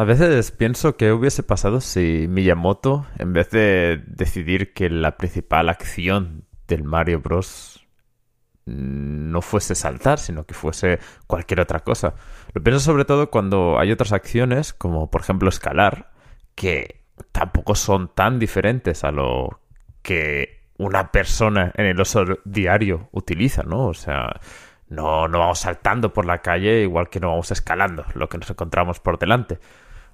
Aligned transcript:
A 0.00 0.04
veces 0.04 0.50
pienso 0.50 0.96
que 0.96 1.12
hubiese 1.12 1.42
pasado 1.42 1.82
si 1.82 2.24
Miyamoto, 2.26 3.04
en 3.18 3.34
vez 3.34 3.50
de 3.50 4.02
decidir 4.06 4.72
que 4.72 4.88
la 4.88 5.18
principal 5.18 5.68
acción 5.68 6.46
del 6.66 6.84
Mario 6.84 7.20
Bros. 7.20 7.86
no 8.64 9.42
fuese 9.42 9.74
saltar, 9.74 10.18
sino 10.18 10.46
que 10.46 10.54
fuese 10.54 11.00
cualquier 11.26 11.60
otra 11.60 11.80
cosa. 11.80 12.14
Lo 12.54 12.62
pienso 12.62 12.80
sobre 12.80 13.04
todo 13.04 13.28
cuando 13.28 13.78
hay 13.78 13.92
otras 13.92 14.12
acciones, 14.14 14.72
como 14.72 15.10
por 15.10 15.20
ejemplo 15.20 15.50
escalar, 15.50 16.12
que 16.54 17.04
tampoco 17.30 17.74
son 17.74 18.08
tan 18.14 18.38
diferentes 18.38 19.04
a 19.04 19.10
lo 19.10 19.60
que 20.00 20.62
una 20.78 21.12
persona 21.12 21.72
en 21.74 21.84
el 21.84 22.00
uso 22.00 22.24
diario 22.46 23.10
utiliza, 23.12 23.64
¿no? 23.64 23.88
O 23.88 23.94
sea, 23.94 24.40
no, 24.88 25.28
no 25.28 25.40
vamos 25.40 25.58
saltando 25.58 26.14
por 26.14 26.24
la 26.24 26.38
calle 26.38 26.80
igual 26.80 27.10
que 27.10 27.20
no 27.20 27.28
vamos 27.28 27.50
escalando 27.50 28.06
lo 28.14 28.30
que 28.30 28.38
nos 28.38 28.48
encontramos 28.48 28.98
por 28.98 29.18
delante. 29.18 29.58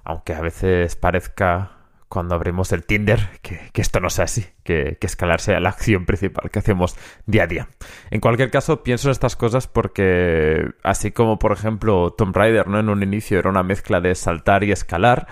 Aunque 0.09 0.33
a 0.33 0.39
veces 0.39 0.95
parezca 0.95 1.71
cuando 2.07 2.33
abrimos 2.33 2.71
el 2.71 2.85
Tinder 2.85 3.27
que, 3.41 3.69
esto 3.75 3.99
no 3.99 4.09
sea 4.09 4.23
así, 4.23 4.45
que, 4.63 4.97
que, 5.01 5.05
escalar 5.05 5.41
sea 5.41 5.59
la 5.59 5.67
acción 5.67 6.05
principal 6.05 6.49
que 6.49 6.59
hacemos 6.59 6.95
día 7.25 7.43
a 7.43 7.47
día. 7.47 7.67
En 8.09 8.21
cualquier 8.21 8.49
caso, 8.49 8.83
pienso 8.83 9.09
en 9.09 9.11
estas 9.11 9.35
cosas 9.35 9.67
porque, 9.67 10.71
así 10.81 11.11
como 11.11 11.39
por 11.39 11.51
ejemplo 11.51 12.11
Tomb 12.11 12.33
Raider, 12.33 12.67
¿no? 12.67 12.79
En 12.79 12.87
un 12.87 13.03
inicio 13.03 13.37
era 13.37 13.49
una 13.49 13.63
mezcla 13.63 13.99
de 13.99 14.15
saltar 14.15 14.63
y 14.63 14.71
escalar 14.71 15.27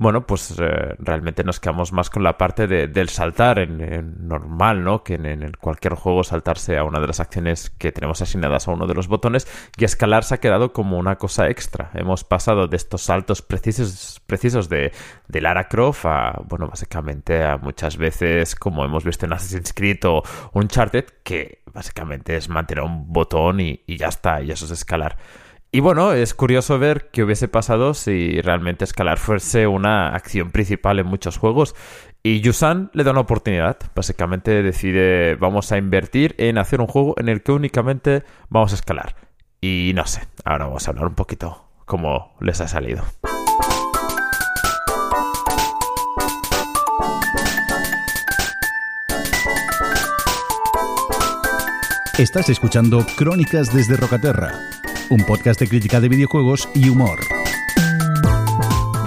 bueno, 0.00 0.26
pues 0.26 0.54
eh, 0.58 0.94
realmente 0.98 1.44
nos 1.44 1.60
quedamos 1.60 1.92
más 1.92 2.08
con 2.08 2.22
la 2.22 2.38
parte 2.38 2.66
del 2.66 3.10
saltar 3.10 3.58
en, 3.58 4.26
normal, 4.26 4.82
¿no? 4.82 5.04
Que 5.04 5.16
en, 5.16 5.52
cualquier 5.60 5.92
juego 5.92 6.24
saltarse 6.24 6.78
a 6.78 6.84
una 6.84 7.00
de 7.00 7.06
las 7.06 7.20
acciones 7.20 7.68
que 7.68 7.92
tenemos 7.92 8.22
asignadas 8.22 8.66
a 8.66 8.70
uno 8.70 8.86
de 8.86 8.94
los 8.94 9.08
botones 9.08 9.46
y 9.76 9.84
escalar 9.84 10.24
se 10.24 10.36
ha 10.36 10.40
quedado 10.40 10.72
como 10.72 10.96
una 10.96 11.16
cosa 11.16 11.50
extra. 11.50 11.90
Hemos 11.92 12.24
pasado 12.24 12.66
de 12.66 12.78
estos 12.78 13.02
saltos 13.02 13.42
precisos, 13.42 14.22
precisos 14.26 14.70
de, 14.70 14.90
Lara 15.28 15.68
Croft 15.68 16.06
a, 16.06 16.40
bueno, 16.48 16.66
básicamente 16.66 17.44
a 17.44 17.58
muchas 17.58 17.98
veces 17.98 18.54
como 18.54 18.86
hemos 18.86 19.04
visto 19.04 19.26
en 19.26 19.34
Assassin's 19.34 19.74
Creed 19.74 19.98
o 20.06 20.22
Uncharted, 20.54 21.04
que 21.22 21.60
básicamente 21.74 22.36
es 22.36 22.48
mantener 22.48 22.84
un 22.84 23.12
botón 23.12 23.60
y, 23.60 23.82
y 23.86 23.98
ya 23.98 24.08
está, 24.08 24.40
y 24.40 24.50
eso 24.50 24.64
es 24.64 24.70
escalar. 24.70 25.18
Y 25.72 25.78
bueno, 25.78 26.12
es 26.12 26.34
curioso 26.34 26.80
ver 26.80 27.10
qué 27.12 27.22
hubiese 27.22 27.46
pasado 27.46 27.94
si 27.94 28.40
realmente 28.40 28.84
escalar 28.84 29.18
fuese 29.18 29.68
una 29.68 30.08
acción 30.08 30.50
principal 30.50 30.98
en 30.98 31.06
muchos 31.06 31.36
juegos. 31.36 31.76
Y 32.24 32.40
Yusan 32.40 32.90
le 32.92 33.04
da 33.04 33.12
una 33.12 33.20
oportunidad. 33.20 33.78
Básicamente 33.94 34.64
decide, 34.64 35.36
vamos 35.36 35.70
a 35.70 35.78
invertir 35.78 36.34
en 36.38 36.58
hacer 36.58 36.80
un 36.80 36.88
juego 36.88 37.14
en 37.18 37.28
el 37.28 37.44
que 37.44 37.52
únicamente 37.52 38.24
vamos 38.48 38.72
a 38.72 38.74
escalar. 38.74 39.14
Y 39.60 39.92
no 39.94 40.06
sé, 40.06 40.22
ahora 40.44 40.64
vamos 40.66 40.88
a 40.88 40.90
hablar 40.90 41.06
un 41.06 41.14
poquito 41.14 41.68
cómo 41.84 42.34
les 42.40 42.60
ha 42.60 42.66
salido. 42.66 43.04
Estás 52.18 52.48
escuchando 52.48 53.06
Crónicas 53.16 53.72
desde 53.72 53.96
Rocaterra 53.96 54.52
un 55.10 55.24
podcast 55.24 55.58
de 55.58 55.68
crítica 55.68 56.00
de 56.00 56.08
videojuegos 56.08 56.68
y 56.72 56.88
humor. 56.88 57.18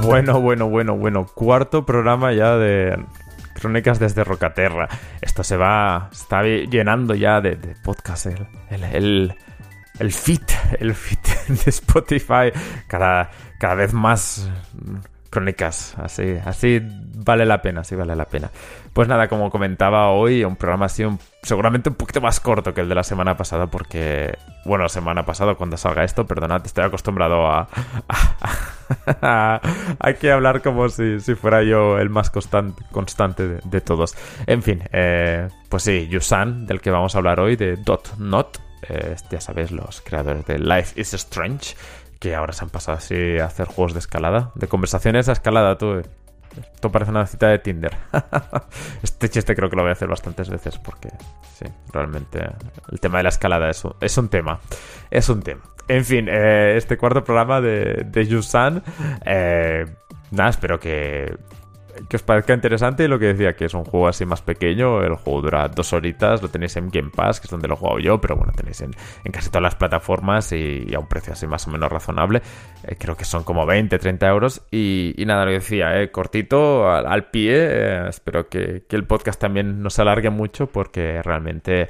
Bueno, 0.03 0.41
bueno, 0.41 0.67
bueno, 0.67 0.97
bueno. 0.97 1.25
Cuarto 1.25 1.85
programa 1.85 2.33
ya 2.33 2.57
de 2.57 3.01
Crónicas 3.53 3.99
desde 3.99 4.25
Rocaterra. 4.25 4.89
Esto 5.21 5.45
se 5.45 5.55
va, 5.55 6.09
está 6.11 6.43
llenando 6.43 7.15
ya 7.15 7.39
de, 7.39 7.55
de 7.55 7.75
podcast. 7.81 8.25
El, 8.25 8.83
el, 8.91 9.33
el, 9.99 10.11
fit, 10.11 10.43
el 10.79 10.93
fit 10.93 11.25
de 11.47 11.69
Spotify. 11.69 12.51
Cada, 12.87 13.31
cada 13.57 13.75
vez 13.75 13.93
más 13.93 14.49
crónicas. 15.33 15.95
Así, 15.97 16.37
así 16.45 16.79
vale 17.15 17.45
la 17.45 17.61
pena, 17.61 17.81
así 17.81 17.95
vale 17.95 18.15
la 18.15 18.25
pena. 18.25 18.51
Pues 18.93 19.07
nada, 19.07 19.27
como 19.27 19.49
comentaba 19.49 20.11
hoy, 20.11 20.43
un 20.43 20.55
programa 20.55 20.85
así 20.85 21.03
seguramente 21.41 21.89
un 21.89 21.95
poquito 21.95 22.21
más 22.21 22.39
corto 22.39 22.75
que 22.75 22.81
el 22.81 22.89
de 22.89 22.93
la 22.93 23.03
semana 23.03 23.35
pasada, 23.35 23.65
porque, 23.65 24.37
bueno, 24.63 24.87
semana 24.87 25.25
pasada 25.25 25.55
cuando 25.55 25.75
salga 25.75 26.03
esto, 26.03 26.27
perdonad, 26.27 26.63
estoy 26.63 26.83
acostumbrado 26.83 27.47
a, 27.47 27.67
hay 29.99 30.13
que 30.13 30.31
hablar 30.31 30.61
como 30.61 30.87
si, 30.89 31.17
fuera 31.33 31.63
yo 31.63 31.97
el 31.97 32.11
más 32.11 32.29
constante, 32.29 32.83
constante 32.91 33.57
de, 33.63 33.81
todos. 33.81 34.15
En 34.45 34.61
fin, 34.61 34.83
eh, 34.91 35.49
pues 35.67 35.81
sí, 35.81 36.07
Yusan, 36.07 36.67
del 36.67 36.79
que 36.79 36.91
vamos 36.91 37.15
a 37.15 37.17
hablar 37.17 37.39
hoy, 37.39 37.55
de 37.55 37.77
Dot 37.77 38.17
Not, 38.19 38.59
eh, 38.87 39.15
ya 39.31 39.41
sabéis, 39.41 39.71
los 39.71 40.01
creadores 40.01 40.45
de 40.45 40.59
Life 40.59 40.99
is 41.01 41.15
Strange 41.15 41.75
que 42.23 42.35
ahora 42.35 42.53
se 42.53 42.63
han 42.63 42.69
pasado 42.69 42.97
así 42.97 43.37
a 43.37 43.47
hacer 43.47 43.67
juegos 43.67 43.91
de 43.91 43.99
escalada. 43.99 44.53
De 44.55 44.69
conversaciones 44.69 45.27
a 45.27 45.33
escalada, 45.33 45.77
tú. 45.77 46.01
Esto 46.73 46.89
parece 46.89 47.11
una 47.11 47.25
cita 47.25 47.49
de 47.49 47.59
Tinder. 47.59 47.97
este 49.03 49.29
chiste 49.29 49.53
creo 49.53 49.69
que 49.69 49.75
lo 49.75 49.81
voy 49.81 49.89
a 49.89 49.91
hacer 49.91 50.07
bastantes 50.07 50.49
veces 50.49 50.77
porque, 50.77 51.09
sí, 51.53 51.65
realmente 51.91 52.39
el 52.89 53.01
tema 53.01 53.17
de 53.17 53.23
la 53.23 53.29
escalada 53.29 53.69
es 53.69 53.83
un, 53.83 54.29
tema. 54.29 54.61
Es 55.11 55.27
un 55.27 55.41
tema. 55.41 55.63
En 55.89 56.05
fin, 56.05 56.29
eh, 56.29 56.77
este 56.77 56.97
cuarto 56.97 57.25
programa 57.25 57.59
de, 57.59 58.05
de 58.05 58.25
Yusan. 58.25 58.81
Eh, 59.25 59.85
nada, 60.31 60.49
espero 60.49 60.79
que 60.79 61.35
que 62.09 62.17
os 62.17 62.23
parezca 62.23 62.53
interesante 62.53 63.07
lo 63.07 63.19
que 63.19 63.27
decía, 63.27 63.55
que 63.55 63.65
es 63.65 63.73
un 63.73 63.85
juego 63.85 64.07
así 64.07 64.25
más 64.25 64.41
pequeño, 64.41 65.03
el 65.03 65.15
juego 65.15 65.41
dura 65.41 65.67
dos 65.67 65.93
horitas, 65.93 66.41
lo 66.41 66.49
tenéis 66.49 66.75
en 66.77 66.89
Game 66.89 67.11
Pass, 67.15 67.39
que 67.39 67.45
es 67.45 67.51
donde 67.51 67.67
lo 67.67 67.75
he 67.75 67.77
jugado 67.77 67.99
yo, 67.99 68.19
pero 68.19 68.35
bueno, 68.35 68.51
tenéis 68.55 68.81
en, 68.81 68.93
casi 69.31 69.49
todas 69.49 69.63
las 69.63 69.75
plataformas 69.75 70.51
y, 70.51 70.93
a 70.93 70.99
un 70.99 71.07
precio 71.07 71.33
así 71.33 71.47
más 71.47 71.67
o 71.67 71.71
menos 71.71 71.91
razonable, 71.91 72.41
eh, 72.83 72.95
creo 72.97 73.15
que 73.15 73.25
son 73.25 73.43
como 73.43 73.65
20, 73.65 73.97
30 73.99 74.27
euros 74.27 74.61
y, 74.71 75.13
nada, 75.25 75.45
lo 75.45 75.51
que 75.51 75.59
decía, 75.59 76.01
eh, 76.01 76.11
cortito, 76.11 76.89
al, 76.89 77.29
pie, 77.29 77.53
eh, 77.55 78.09
espero 78.09 78.49
que, 78.49 78.85
el 78.89 79.05
podcast 79.05 79.39
también 79.39 79.81
no 79.81 79.89
se 79.89 80.01
alargue 80.01 80.29
mucho 80.29 80.67
porque 80.67 81.21
realmente... 81.21 81.89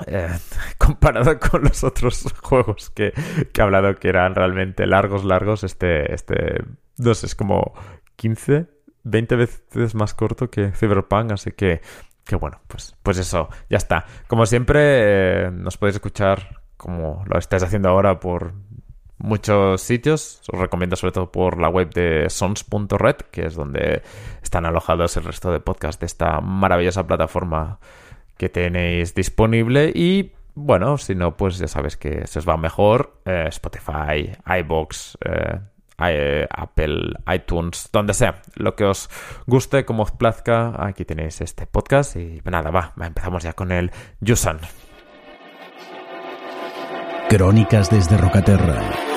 comparado 0.78 1.38
con 1.38 1.62
los 1.62 1.84
otros 1.84 2.24
juegos 2.42 2.88
que, 2.88 3.12
que, 3.52 3.60
he 3.60 3.62
hablado 3.62 3.94
que 3.96 4.08
eran 4.08 4.34
realmente 4.34 4.86
largos, 4.86 5.26
largos, 5.26 5.62
este, 5.62 6.14
este, 6.14 6.64
no 7.00 7.14
sé, 7.14 7.26
es 7.26 7.34
como, 7.34 7.74
15, 8.20 8.66
20 9.04 9.36
veces 9.36 9.94
más 9.94 10.12
corto 10.12 10.50
que 10.50 10.72
Cyberpunk, 10.72 11.32
así 11.32 11.52
que, 11.52 11.80
bueno, 12.38 12.60
pues, 12.68 12.94
pues 13.02 13.16
eso, 13.16 13.48
ya 13.70 13.78
está. 13.78 14.04
Como 14.28 14.44
siempre, 14.44 15.46
eh, 15.46 15.50
nos 15.50 15.78
podéis 15.78 15.96
escuchar 15.96 16.60
como 16.76 17.24
lo 17.26 17.38
estáis 17.38 17.62
haciendo 17.62 17.88
ahora 17.88 18.20
por 18.20 18.52
muchos 19.16 19.80
sitios. 19.80 20.42
Os 20.52 20.60
recomiendo 20.60 20.96
sobre 20.96 21.12
todo 21.12 21.32
por 21.32 21.58
la 21.58 21.70
web 21.70 21.94
de 21.94 22.28
sons.red, 22.28 23.16
que 23.30 23.46
es 23.46 23.54
donde 23.54 24.02
están 24.42 24.66
alojados 24.66 25.16
el 25.16 25.24
resto 25.24 25.50
de 25.50 25.60
podcasts 25.60 26.00
de 26.00 26.06
esta 26.06 26.42
maravillosa 26.42 27.06
plataforma 27.06 27.80
que 28.36 28.50
tenéis 28.50 29.14
disponible. 29.14 29.92
Y 29.94 30.32
bueno, 30.54 30.98
si 30.98 31.14
no, 31.14 31.38
pues 31.38 31.56
ya 31.56 31.68
sabes 31.68 31.96
que 31.96 32.26
se 32.26 32.38
os 32.38 32.48
va 32.48 32.58
mejor. 32.58 33.22
Eh, 33.24 33.46
Spotify, 33.48 34.32
iBox, 34.60 35.16
eh, 35.24 35.58
Apple, 36.00 37.14
iTunes, 37.32 37.88
donde 37.92 38.14
sea, 38.14 38.42
lo 38.54 38.74
que 38.74 38.84
os 38.84 39.10
guste, 39.46 39.84
como 39.84 40.02
os 40.02 40.10
plazca, 40.12 40.74
aquí 40.78 41.04
tenéis 41.04 41.40
este 41.40 41.66
podcast 41.66 42.16
y 42.16 42.40
nada, 42.44 42.70
va, 42.70 42.92
empezamos 43.00 43.42
ya 43.42 43.52
con 43.52 43.72
el 43.72 43.90
Yusan. 44.20 44.60
Crónicas 47.28 47.90
desde 47.90 48.16
Rocaterra. 48.16 49.09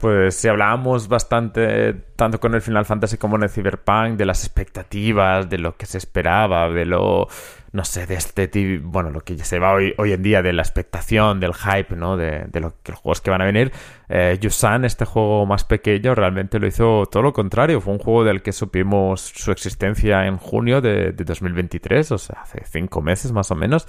Pues 0.00 0.36
si 0.36 0.46
hablábamos 0.46 1.08
bastante, 1.08 1.92
tanto 2.14 2.38
con 2.38 2.54
el 2.54 2.62
Final 2.62 2.84
Fantasy 2.84 3.16
como 3.16 3.36
en 3.36 3.42
el 3.42 3.50
Cyberpunk, 3.50 4.16
de 4.16 4.26
las 4.26 4.44
expectativas, 4.44 5.50
de 5.50 5.58
lo 5.58 5.76
que 5.76 5.86
se 5.86 5.98
esperaba, 5.98 6.68
de 6.68 6.84
lo, 6.86 7.26
no 7.72 7.84
sé, 7.84 8.06
de 8.06 8.14
este, 8.14 8.78
bueno, 8.80 9.10
lo 9.10 9.22
que 9.22 9.36
se 9.38 9.58
va 9.58 9.72
hoy, 9.72 9.94
hoy 9.98 10.12
en 10.12 10.22
día, 10.22 10.40
de 10.40 10.52
la 10.52 10.62
expectación, 10.62 11.40
del 11.40 11.52
hype, 11.52 11.96
¿no? 11.96 12.16
De, 12.16 12.44
de 12.46 12.60
los 12.60 12.74
juegos 12.84 13.20
que 13.20 13.30
van 13.30 13.42
a 13.42 13.44
venir. 13.44 13.72
Eh, 14.08 14.38
Yusan, 14.40 14.84
este 14.84 15.04
juego 15.04 15.46
más 15.46 15.64
pequeño, 15.64 16.14
realmente 16.14 16.60
lo 16.60 16.68
hizo 16.68 17.06
todo 17.10 17.24
lo 17.24 17.32
contrario. 17.32 17.80
Fue 17.80 17.92
un 17.92 17.98
juego 17.98 18.22
del 18.22 18.40
que 18.40 18.52
supimos 18.52 19.20
su 19.20 19.50
existencia 19.50 20.26
en 20.26 20.38
junio 20.38 20.80
de, 20.80 21.10
de 21.10 21.24
2023, 21.24 22.12
o 22.12 22.18
sea, 22.18 22.42
hace 22.42 22.62
cinco 22.64 23.02
meses 23.02 23.32
más 23.32 23.50
o 23.50 23.56
menos. 23.56 23.88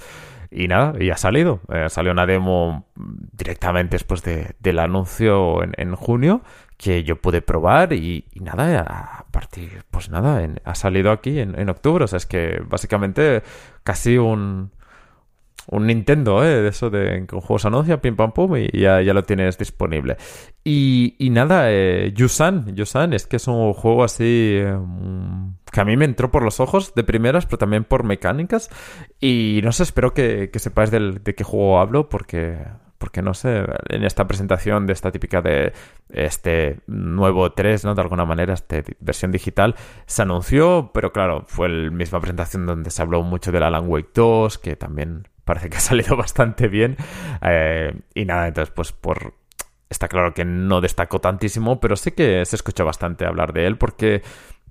Y 0.50 0.66
nada, 0.66 0.94
y 1.00 1.10
ha 1.10 1.16
salido. 1.16 1.60
Eh, 1.72 1.86
salió 1.88 2.10
una 2.10 2.26
demo 2.26 2.86
directamente 2.96 3.94
después 3.94 4.22
del 4.22 4.78
anuncio 4.78 5.62
en, 5.62 5.94
junio 5.94 6.42
que 6.76 7.04
yo 7.04 7.16
pude 7.20 7.40
probar 7.40 7.92
y, 7.92 8.24
nada, 8.34 8.80
a 8.80 9.26
partir, 9.30 9.84
pues 9.90 10.10
nada, 10.10 10.42
ha 10.64 10.74
salido 10.74 11.12
aquí 11.12 11.38
en, 11.38 11.58
en 11.58 11.68
octubre. 11.68 12.04
O 12.04 12.08
sea, 12.08 12.16
es 12.16 12.26
que 12.26 12.60
básicamente 12.66 13.42
casi 13.84 14.18
un, 14.18 14.72
un 15.70 15.86
Nintendo, 15.86 16.44
¿eh? 16.44 16.62
De 16.62 16.68
eso 16.68 16.90
de 16.90 17.24
que 17.28 17.34
un 17.34 17.40
juego 17.40 17.58
se 17.58 17.68
anuncia, 17.68 18.00
pim 18.00 18.16
pam 18.16 18.32
pum, 18.32 18.56
y 18.56 18.80
ya, 18.80 19.00
ya 19.02 19.14
lo 19.14 19.22
tienes 19.22 19.56
disponible. 19.56 20.16
Y, 20.64 21.14
y 21.18 21.30
nada, 21.30 21.70
eh, 21.70 22.12
Yusan, 22.14 22.74
Yusan, 22.74 23.12
es 23.12 23.26
que 23.26 23.36
es 23.36 23.46
un 23.46 23.72
juego 23.72 24.02
así 24.02 24.58
eh, 24.58 24.76
que 25.72 25.80
a 25.80 25.84
mí 25.84 25.96
me 25.96 26.04
entró 26.06 26.30
por 26.30 26.42
los 26.42 26.58
ojos 26.58 26.94
de 26.94 27.04
primeras, 27.04 27.46
pero 27.46 27.58
también 27.58 27.84
por 27.84 28.02
mecánicas. 28.02 28.68
Y 29.20 29.60
no 29.62 29.70
sé, 29.70 29.84
espero 29.84 30.12
que, 30.12 30.50
que 30.50 30.58
sepáis 30.58 30.90
del, 30.90 31.22
de 31.22 31.34
qué 31.36 31.44
juego 31.44 31.78
hablo, 31.78 32.08
porque 32.08 32.58
porque 32.98 33.22
no 33.22 33.32
sé, 33.32 33.64
en 33.88 34.04
esta 34.04 34.26
presentación 34.26 34.86
de 34.86 34.92
esta 34.92 35.10
típica 35.10 35.40
de 35.40 35.72
este 36.10 36.80
nuevo 36.86 37.50
3, 37.50 37.86
¿no? 37.86 37.94
De 37.94 38.02
alguna 38.02 38.26
manera, 38.26 38.52
esta 38.52 38.82
versión 39.00 39.32
digital, 39.32 39.74
se 40.04 40.20
anunció, 40.20 40.90
pero 40.92 41.10
claro, 41.10 41.44
fue 41.46 41.70
la 41.70 41.90
misma 41.90 42.20
presentación 42.20 42.66
donde 42.66 42.90
se 42.90 43.00
habló 43.00 43.22
mucho 43.22 43.52
del 43.52 43.62
Alan 43.62 43.88
Wake 43.88 44.10
2, 44.12 44.58
que 44.58 44.76
también 44.76 45.28
parece 45.50 45.68
que 45.68 45.78
ha 45.78 45.80
salido 45.80 46.16
bastante 46.24 46.68
bien. 46.68 46.96
Eh, 47.42 47.92
y 48.14 48.24
nada, 48.24 48.48
entonces, 48.48 48.72
pues 48.74 48.92
por. 48.92 49.34
Está 49.88 50.06
claro 50.06 50.32
que 50.32 50.44
no 50.44 50.80
destacó 50.80 51.20
tantísimo, 51.20 51.80
pero 51.80 51.96
sí 51.96 52.12
que 52.12 52.44
se 52.44 52.54
escucha 52.54 52.84
bastante 52.84 53.26
hablar 53.26 53.52
de 53.52 53.66
él 53.66 53.76
porque 53.76 54.22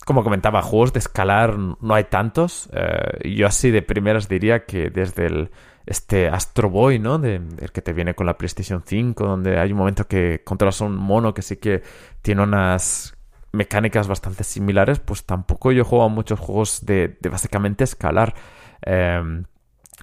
como 0.05 0.23
comentaba, 0.23 0.61
juegos 0.61 0.93
de 0.93 0.99
escalar 0.99 1.57
no 1.57 1.93
hay 1.93 2.05
tantos. 2.05 2.69
Eh, 2.73 3.35
yo 3.35 3.47
así 3.47 3.69
de 3.69 3.81
primeras 3.81 4.29
diría 4.29 4.65
que 4.65 4.89
desde 4.89 5.25
el 5.25 5.51
este 5.85 6.27
Astro 6.27 6.69
Boy, 6.69 6.99
¿no? 6.99 7.15
El 7.15 7.71
que 7.73 7.81
te 7.81 7.93
viene 7.93 8.13
con 8.13 8.27
la 8.27 8.37
PlayStation 8.37 8.83
5, 8.85 9.25
donde 9.25 9.59
hay 9.59 9.71
un 9.71 9.79
momento 9.79 10.07
que 10.07 10.41
controlas 10.43 10.81
a 10.81 10.85
un 10.85 10.95
mono 10.95 11.33
que 11.33 11.41
sí 11.41 11.57
que 11.57 11.81
tiene 12.21 12.43
unas 12.43 13.17
mecánicas 13.51 14.07
bastante 14.07 14.43
similares, 14.43 14.99
pues 14.99 15.25
tampoco 15.25 15.71
yo 15.71 15.83
juego 15.83 16.05
a 16.05 16.09
muchos 16.09 16.39
juegos 16.39 16.85
de, 16.85 17.17
básicamente 17.29 17.83
escalar. 17.83 18.35
Eh, 18.85 19.43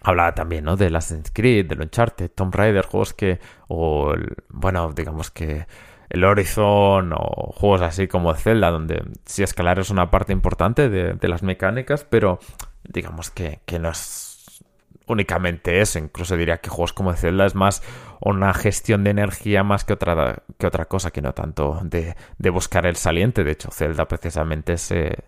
hablaba 0.02 0.34
también, 0.34 0.64
¿no? 0.64 0.76
De 0.76 0.86
Assassin's 0.86 1.30
Creed, 1.32 1.66
de 1.66 1.82
Uncharted, 1.82 2.30
Tomb 2.30 2.54
Raider, 2.54 2.86
juegos 2.86 3.14
que, 3.14 3.40
o, 3.68 4.14
bueno, 4.48 4.92
digamos 4.92 5.30
que 5.30 5.66
el 6.08 6.24
Horizon 6.24 7.12
o 7.12 7.52
juegos 7.52 7.82
así 7.82 8.06
como 8.08 8.32
Zelda, 8.34 8.70
donde 8.70 9.02
sí 9.24 9.42
escalar 9.42 9.78
es 9.78 9.90
una 9.90 10.10
parte 10.10 10.32
importante 10.32 10.88
de, 10.88 11.28
las 11.28 11.42
mecánicas, 11.42 12.04
pero 12.04 12.38
digamos 12.84 13.30
que, 13.30 13.60
que 13.66 13.78
no 13.78 13.90
es 13.90 14.62
únicamente 15.06 15.80
eso. 15.80 15.98
Incluso 15.98 16.36
diría 16.36 16.58
que 16.58 16.70
juegos 16.70 16.92
como 16.92 17.12
Zelda 17.14 17.46
es 17.46 17.54
más 17.54 17.82
una 18.20 18.54
gestión 18.54 19.04
de 19.04 19.10
energía 19.10 19.64
más 19.64 19.84
que 19.84 19.94
otra, 19.94 20.42
que 20.58 20.66
otra 20.66 20.86
cosa, 20.86 21.10
que 21.10 21.22
no 21.22 21.32
tanto 21.32 21.80
de, 21.82 22.16
de 22.38 22.50
buscar 22.50 22.86
el 22.86 22.96
saliente. 22.96 23.44
De 23.44 23.52
hecho, 23.52 23.70
Zelda 23.70 24.06
precisamente 24.06 24.78
se... 24.78 25.24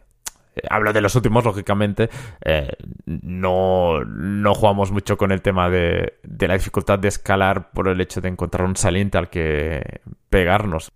Hablo 0.69 0.93
de 0.93 1.01
los 1.01 1.15
últimos, 1.15 1.45
lógicamente. 1.45 2.09
Eh, 2.45 2.71
no, 3.07 4.05
no 4.05 4.55
jugamos 4.55 4.91
mucho 4.93 5.17
con 5.17 5.33
el 5.33 5.43
tema 5.43 5.69
de, 5.71 6.19
de 6.23 6.49
la 6.49 6.55
dificultad 6.55 6.99
de 6.99 7.09
escalar 7.09 7.71
por 7.71 7.89
el 7.89 8.01
hecho 8.01 8.21
de 8.21 8.29
encontrar 8.29 8.67
un 8.67 8.77
saliente 8.77 9.19
al 9.19 9.31
que 9.31 10.01
pegarnos, 10.31 10.93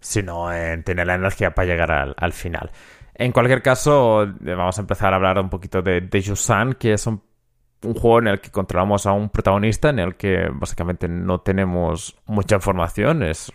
sino 0.00 0.52
en 0.52 0.82
tener 0.84 1.06
la 1.06 1.14
energía 1.14 1.54
para 1.54 1.66
llegar 1.66 1.90
al, 1.90 2.14
al 2.16 2.32
final. 2.32 2.70
En 3.14 3.32
cualquier 3.32 3.62
caso, 3.62 4.26
vamos 4.40 4.76
a 4.78 4.80
empezar 4.82 5.12
a 5.12 5.16
hablar 5.16 5.38
un 5.38 5.48
poquito 5.48 5.80
de, 5.80 6.02
de 6.02 6.20
Yusan, 6.20 6.74
que 6.74 6.92
es 6.92 7.06
un 7.06 7.22
juego 7.94 8.18
en 8.18 8.28
el 8.28 8.40
que 8.40 8.50
controlamos 8.50 9.06
a 9.06 9.12
un 9.12 9.30
protagonista 9.30 9.90
en 9.90 9.98
el 9.98 10.16
que 10.16 10.48
básicamente 10.52 11.08
no 11.08 11.40
tenemos 11.40 12.16
mucha 12.26 12.56
información. 12.56 13.22
Es 13.22 13.52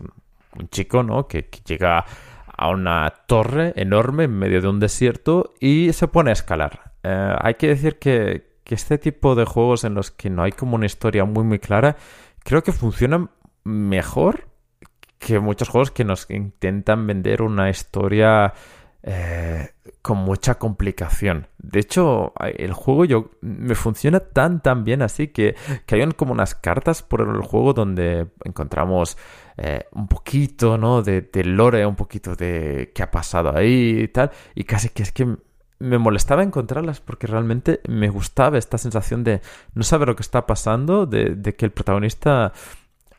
un 0.57 0.69
chico, 0.69 1.03
¿no? 1.03 1.27
Que, 1.27 1.49
llega 1.65 2.05
a 2.61 2.69
una 2.69 3.11
torre 3.25 3.73
enorme 3.75 4.25
en 4.25 4.37
medio 4.37 4.61
de 4.61 4.67
un 4.67 4.79
desierto 4.79 5.55
y 5.59 5.91
se 5.93 6.07
pone 6.07 6.29
a 6.29 6.33
escalar. 6.33 6.93
Eh, 7.01 7.35
hay 7.39 7.55
que 7.55 7.67
decir 7.69 7.97
que, 7.97 8.51
este 8.71 8.97
tipo 8.97 9.35
de 9.35 9.43
juegos 9.43 9.83
en 9.83 9.95
los 9.95 10.11
que 10.11 10.29
no 10.29 10.43
hay 10.43 10.53
como 10.53 10.75
una 10.75 10.85
historia 10.85 11.25
muy 11.25 11.43
muy 11.43 11.59
clara, 11.59 11.97
creo 12.41 12.63
que 12.63 12.71
funcionan 12.71 13.29
mejor 13.65 14.47
que 15.19 15.41
muchos 15.41 15.67
juegos 15.67 15.91
que 15.91 16.05
nos 16.05 16.29
intentan 16.29 17.05
vender 17.05 17.41
una 17.41 17.69
historia 17.69 18.53
eh, 19.03 19.71
con 20.01 20.19
mucha 20.19 20.55
complicación. 20.55 21.47
De 21.57 21.81
hecho, 21.81 22.31
el 22.39 22.71
juego 22.71 23.03
yo 23.03 23.31
me 23.41 23.75
funciona 23.75 24.21
tan 24.21 24.61
tan 24.61 24.85
bien 24.85 25.01
así 25.01 25.27
que, 25.27 25.55
que 25.85 25.95
hay 25.95 26.09
como 26.13 26.31
unas 26.31 26.55
cartas 26.55 27.03
por 27.03 27.19
el 27.19 27.41
juego 27.41 27.73
donde 27.73 28.27
encontramos 28.45 29.17
eh, 29.57 29.85
un 29.91 30.07
poquito, 30.07 30.77
¿no? 30.77 31.01
De, 31.01 31.21
de, 31.21 31.43
lore, 31.43 31.85
un 31.85 31.95
poquito 31.95 32.35
de 32.35 32.91
qué 32.95 33.03
ha 33.03 33.11
pasado 33.11 33.55
ahí 33.55 34.01
y 34.03 34.07
tal. 34.07 34.31
Y 34.55 34.63
casi 34.63 34.89
que 34.89 35.03
es 35.03 35.11
que 35.11 35.35
me 35.79 35.97
molestaba 35.97 36.43
encontrarlas 36.43 37.01
porque 37.01 37.27
realmente 37.27 37.81
me 37.87 38.09
gustaba 38.09 38.57
esta 38.57 38.77
sensación 38.77 39.23
de 39.23 39.41
no 39.73 39.83
saber 39.83 40.07
lo 40.07 40.15
que 40.15 40.21
está 40.21 40.45
pasando, 40.45 41.05
de, 41.05 41.35
de 41.35 41.55
que 41.55 41.65
el 41.65 41.71
protagonista 41.71 42.53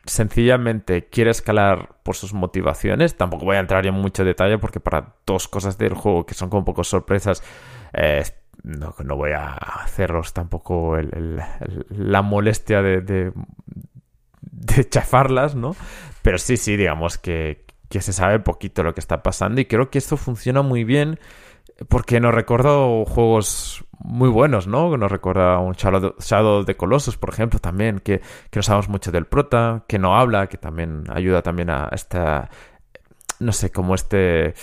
sencillamente 0.05 1.05
quiere 1.05 1.31
escalar 1.31 1.95
por 2.03 2.15
sus 2.15 2.33
motivaciones. 2.33 3.15
Tampoco 3.15 3.45
voy 3.45 3.57
a 3.57 3.59
entrar 3.59 3.85
en 3.85 3.93
mucho 3.93 4.23
detalle 4.23 4.57
porque 4.57 4.79
para 4.79 5.15
dos 5.25 5.47
cosas 5.47 5.77
del 5.77 5.93
juego 5.93 6.25
que 6.25 6.33
son 6.33 6.49
como 6.49 6.59
un 6.59 6.65
poco 6.65 6.83
sorpresas, 6.83 7.43
eh, 7.93 8.23
no, 8.63 8.95
no, 9.03 9.15
voy 9.15 9.31
a 9.31 9.53
haceros 9.53 10.33
tampoco 10.33 10.97
la 11.89 12.21
molestia 12.21 12.81
de, 12.81 13.33
chafarlas, 14.89 15.55
¿no? 15.55 15.75
Pero 16.21 16.37
sí, 16.37 16.57
sí, 16.57 16.77
digamos 16.77 17.17
que, 17.17 17.65
que 17.89 18.01
se 18.01 18.13
sabe 18.13 18.39
poquito 18.39 18.83
lo 18.83 18.93
que 18.93 18.99
está 18.99 19.23
pasando 19.23 19.61
y 19.61 19.65
creo 19.65 19.89
que 19.89 19.97
esto 19.97 20.17
funciona 20.17 20.61
muy 20.61 20.83
bien 20.83 21.19
porque 21.89 22.19
nos 22.19 22.33
recuerda 22.33 22.71
juegos 23.05 23.83
muy 23.99 24.29
buenos, 24.29 24.67
¿no? 24.67 24.95
Nos 24.97 25.11
recuerda 25.11 25.59
un 25.59 25.73
Shadow 25.73 26.63
de 26.63 26.75
Colossus, 26.75 27.17
por 27.17 27.29
ejemplo, 27.29 27.59
también, 27.59 27.99
que, 27.99 28.19
que 28.19 28.59
no 28.59 28.63
sabemos 28.63 28.89
mucho 28.89 29.11
del 29.11 29.25
prota, 29.25 29.83
que 29.87 29.97
no 29.99 30.17
habla, 30.17 30.47
que 30.47 30.57
también 30.57 31.05
ayuda 31.09 31.41
también 31.41 31.69
a 31.69 31.89
esta, 31.91 32.49
no 33.39 33.51
sé, 33.51 33.71
como 33.71 33.95
este 33.95 34.53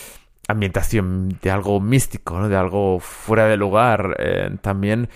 ambientación 0.47 1.37
de 1.41 1.51
algo 1.51 1.79
místico, 1.79 2.39
¿no? 2.39 2.49
De 2.49 2.55
algo 2.55 2.99
fuera 2.99 3.45
de 3.45 3.57
lugar. 3.57 4.15
Eh, 4.19 4.57
también 4.61 5.09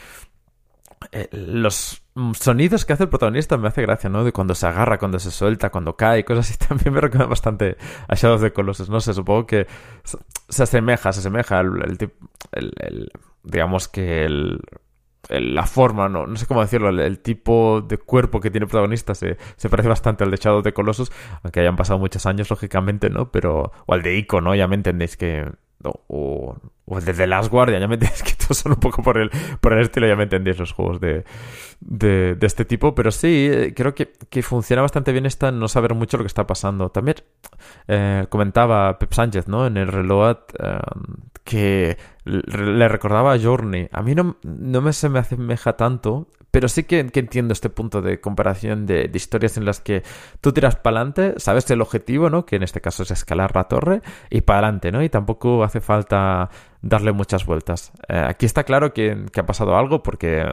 eh, 1.12 1.30
los 1.32 2.02
sonidos 2.34 2.86
que 2.86 2.94
hace 2.94 3.04
el 3.04 3.10
protagonista 3.10 3.58
me 3.58 3.68
hace 3.68 3.82
gracia, 3.82 4.10
¿no? 4.10 4.24
De 4.24 4.32
cuando 4.32 4.56
se 4.56 4.66
agarra, 4.68 4.98
cuando 4.98 5.20
se 5.20 5.32
suelta, 5.32 5.70
cuando 5.70 5.96
cae, 5.98 6.24
cosas 6.24 6.50
así. 6.50 6.58
También 6.68 6.94
me 6.94 7.02
recuerda 7.02 7.28
bastante 7.28 7.78
a 8.08 8.16
Shadow 8.16 8.40
de 8.40 8.54
Colossus. 8.54 8.90
No 8.90 9.02
sé, 9.02 9.14
supongo 9.14 9.46
que 9.46 9.68
se 10.48 10.64
asemeja, 10.64 11.12
se 11.12 11.20
asemeja 11.20 11.60
el, 11.60 11.98
el, 12.54 13.12
digamos 13.44 13.88
que 13.88 14.24
el, 14.24 14.62
la 15.30 15.66
forma, 15.66 16.08
no, 16.08 16.26
no 16.26 16.36
sé 16.38 16.46
cómo 16.46 16.62
decirlo, 16.62 16.90
el, 16.90 17.20
tipo 17.20 17.82
de 17.82 17.98
cuerpo 17.98 18.40
que 18.40 18.52
tiene 18.52 18.66
el 18.66 18.70
protagonista 18.70 19.16
se, 19.16 19.38
se 19.58 19.70
parece 19.70 19.90
bastante 19.90 20.24
al 20.24 20.32
de 20.32 20.38
Shadow 20.38 20.62
de 20.62 20.74
Colossus, 20.74 21.12
aunque 21.44 21.60
hayan 21.60 21.76
pasado 21.76 22.00
muchos 22.00 22.26
años, 22.26 22.50
lógicamente, 22.50 23.10
¿no? 23.10 23.32
Pero, 23.32 23.72
o 23.86 23.94
al 23.94 24.02
de 24.02 24.16
Ico, 24.16 24.40
¿no? 24.40 24.56
Ya 24.56 24.68
me 24.68 24.76
entendéis 24.76 25.18
que 25.18 25.52
o, 25.86 26.56
o 26.86 26.98
el 26.98 27.06
de 27.06 27.14
The 27.14 27.28
Last 27.28 27.50
Guardian, 27.50 27.82
ya 27.82 27.88
me 27.88 27.96
entendéis 27.96 28.24
que 28.24 28.34
todos 28.34 28.58
son 28.58 28.74
un 28.74 28.80
poco 28.80 29.02
por 29.02 29.18
el, 29.18 29.32
por 29.60 29.74
el 29.74 29.80
estilo, 29.80 30.08
ya 30.08 30.16
me 30.16 30.24
entendéis 30.24 30.60
los 30.60 30.72
juegos 30.72 31.00
de, 31.00 31.24
de, 31.80 32.38
este 32.42 32.66
tipo, 32.66 32.96
pero 32.96 33.12
sí, 33.12 33.50
eh, 33.52 33.74
creo 33.76 33.96
que, 33.96 34.14
que, 34.30 34.44
funciona 34.44 34.82
bastante 34.82 35.12
bien 35.12 35.26
esta 35.26 35.52
no 35.52 35.68
saber 35.68 35.94
mucho 35.94 36.18
lo 36.18 36.24
que 36.24 36.28
está 36.28 36.46
pasando. 36.46 36.90
También 36.90 37.18
eh, 37.88 38.26
comentaba 38.30 38.98
Pep 39.00 39.14
Sánchez, 39.14 39.48
¿no? 39.48 39.66
En 39.66 39.78
el 39.78 39.88
Reload 39.88 40.38
eh, 40.60 40.80
que 41.44 41.98
le 42.24 42.88
recordaba 42.88 43.34
a 43.34 43.40
Journey. 43.40 43.88
A 43.92 44.02
mí 44.02 44.16
no, 44.16 44.38
no 44.44 44.82
me 44.82 44.94
se 44.94 45.10
me 45.10 45.20
asemeja 45.20 45.74
tanto, 45.74 46.28
pero 46.56 46.70
sí 46.70 46.84
que, 46.84 47.00
entiendo 47.00 47.52
este 47.52 47.70
punto 47.70 48.02
de 48.02 48.22
comparación 48.22 48.86
de, 48.86 49.12
historias 49.14 49.58
en 49.58 49.66
las 49.66 49.82
que 49.82 50.04
tú 50.40 50.54
tiras 50.54 50.78
para 50.78 51.02
adelante, 51.02 51.34
sabes 51.36 51.70
el 51.70 51.82
objetivo, 51.82 52.30
¿no? 52.30 52.46
Que 52.46 52.56
en 52.56 52.64
este 52.64 52.80
caso 52.80 53.04
es 53.04 53.12
escalar 53.12 53.54
la 53.54 53.66
torre 53.66 54.02
y 54.30 54.40
para 54.40 54.60
adelante, 54.60 54.90
¿no? 54.90 55.04
Y 55.04 55.10
tampoco 55.10 55.66
hace 55.66 55.82
falta 55.82 56.50
darle 56.82 57.12
muchas 57.12 57.46
vueltas. 57.46 57.92
Eh, 58.08 58.24
aquí 58.26 58.46
está 58.46 58.64
claro 58.64 58.94
que, 58.94 59.26
ha 59.38 59.46
pasado 59.46 59.76
algo 59.76 60.02
porque 60.02 60.46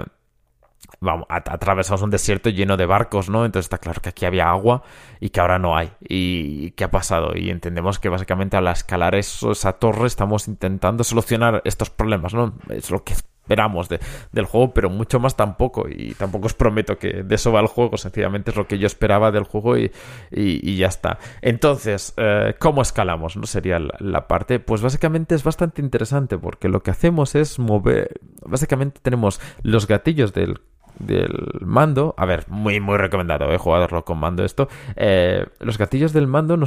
vamos, 0.98 1.24
atravesamos 1.28 2.02
un 2.02 2.10
desierto 2.10 2.50
lleno 2.50 2.76
de 2.76 2.86
barcos, 2.86 3.30
¿no? 3.30 3.44
Entonces 3.44 3.66
está 3.66 3.78
claro 3.78 4.02
que 4.02 4.08
aquí 4.08 4.24
había 4.26 4.50
agua 4.50 4.82
y 5.20 5.30
que 5.30 5.38
ahora 5.38 5.60
no 5.60 5.76
hay. 5.76 5.92
¿Y 6.00 6.72
qué 6.72 6.82
ha 6.82 6.90
pasado? 6.90 7.36
Y 7.36 7.50
entendemos 7.50 8.00
que 8.00 8.08
básicamente 8.08 8.56
al 8.56 8.66
escalar 8.66 9.14
esa 9.14 9.72
torre 9.74 10.08
estamos 10.08 10.48
intentando 10.48 11.04
solucionar 11.04 11.62
estos 11.64 11.90
problemas, 11.90 12.34
¿no? 12.34 12.54
Es 12.70 12.90
lo 12.90 13.04
que 13.04 13.14
esperamos 13.42 13.88
de, 13.88 14.00
del 14.30 14.44
juego, 14.44 14.72
pero 14.72 14.88
mucho 14.88 15.18
más 15.20 15.36
tampoco. 15.36 15.86
Y 15.88 16.14
tampoco 16.14 16.46
os 16.46 16.54
prometo 16.54 16.98
que 16.98 17.22
de 17.22 17.34
eso 17.34 17.52
va 17.52 17.60
el 17.60 17.66
juego, 17.66 17.96
sencillamente 17.96 18.50
es 18.50 18.56
lo 18.56 18.66
que 18.66 18.78
yo 18.78 18.86
esperaba 18.86 19.30
del 19.30 19.44
juego 19.44 19.76
y, 19.76 19.90
y, 20.30 20.76
ya 20.76 20.86
está. 20.86 21.18
Entonces, 21.40 22.14
eh, 22.16 22.54
¿cómo 22.58 22.82
escalamos? 22.82 23.36
¿No? 23.36 23.46
Sería 23.46 23.78
la, 23.78 24.28
parte. 24.28 24.60
Pues 24.60 24.80
básicamente 24.80 25.34
es 25.34 25.42
bastante 25.42 25.82
interesante 25.82 26.38
porque 26.38 26.68
lo 26.68 26.82
que 26.82 26.92
hacemos 26.92 27.34
es 27.34 27.58
mover. 27.58 28.20
Básicamente 28.46 29.00
tenemos 29.02 29.40
los 29.62 29.86
gatillos 29.86 30.32
del 30.32 30.60
del 30.98 31.60
mando, 31.60 32.14
a 32.16 32.26
ver, 32.26 32.44
muy 32.48 32.80
muy 32.80 32.96
recomendado, 32.96 33.50
he 33.52 33.58
jugado 33.58 34.04
con 34.04 34.18
mando 34.18 34.44
esto, 34.44 34.68
eh, 34.96 35.46
los 35.60 35.78
gatillos 35.78 36.12
del 36.12 36.26
mando 36.26 36.58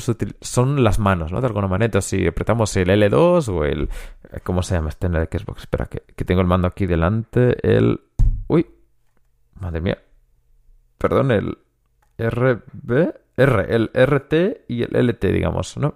son 0.41 0.83
las 0.83 0.99
manos, 0.99 1.31
¿no? 1.31 1.41
De 1.41 1.47
alguna 1.47 1.67
manera, 1.67 2.01
si 2.01 2.27
apretamos 2.27 2.75
el 2.77 2.89
L2 2.89 3.49
o 3.49 3.65
el... 3.65 3.89
¿Cómo 4.43 4.63
se 4.63 4.75
llama 4.75 4.89
este 4.89 5.07
en 5.07 5.15
el 5.15 5.27
Xbox? 5.27 5.61
Espera, 5.61 5.85
que, 5.85 6.03
que 6.15 6.25
tengo 6.25 6.41
el 6.41 6.47
mando 6.47 6.67
aquí 6.67 6.85
delante, 6.85 7.55
el... 7.61 8.01
Uy, 8.47 8.67
madre 9.55 9.81
mía, 9.81 9.97
perdón, 10.97 11.31
el 11.31 11.57
RB, 12.17 13.13
R, 13.37 13.75
el 13.75 13.91
RT 13.93 14.65
y 14.67 14.83
el 14.83 15.07
LT, 15.07 15.25
digamos, 15.25 15.77
¿no? 15.77 15.95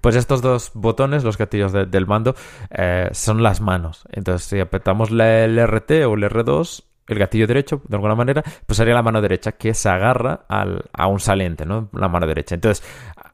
Pues 0.00 0.14
estos 0.16 0.42
dos 0.42 0.70
botones, 0.74 1.24
los 1.24 1.38
gatillos 1.38 1.72
del 1.72 2.06
mando, 2.06 2.34
eh, 2.70 3.08
son 3.12 3.42
las 3.42 3.60
manos. 3.60 4.04
Entonces, 4.12 4.46
si 4.48 4.60
apretamos 4.60 5.10
el 5.10 5.58
RT 5.58 5.90
o 6.06 6.14
el 6.14 6.22
R2, 6.22 6.84
el 7.08 7.18
gatillo 7.18 7.46
derecho, 7.46 7.82
de 7.86 7.96
alguna 7.96 8.14
manera, 8.14 8.42
pues 8.66 8.76
sería 8.76 8.94
la 8.94 9.02
mano 9.02 9.20
derecha 9.20 9.52
que 9.52 9.74
se 9.74 9.88
agarra 9.88 10.44
al, 10.48 10.84
a 10.92 11.06
un 11.06 11.20
saliente, 11.20 11.64
¿no? 11.64 11.88
La 11.92 12.08
mano 12.08 12.26
derecha. 12.26 12.54
Entonces, 12.54 12.86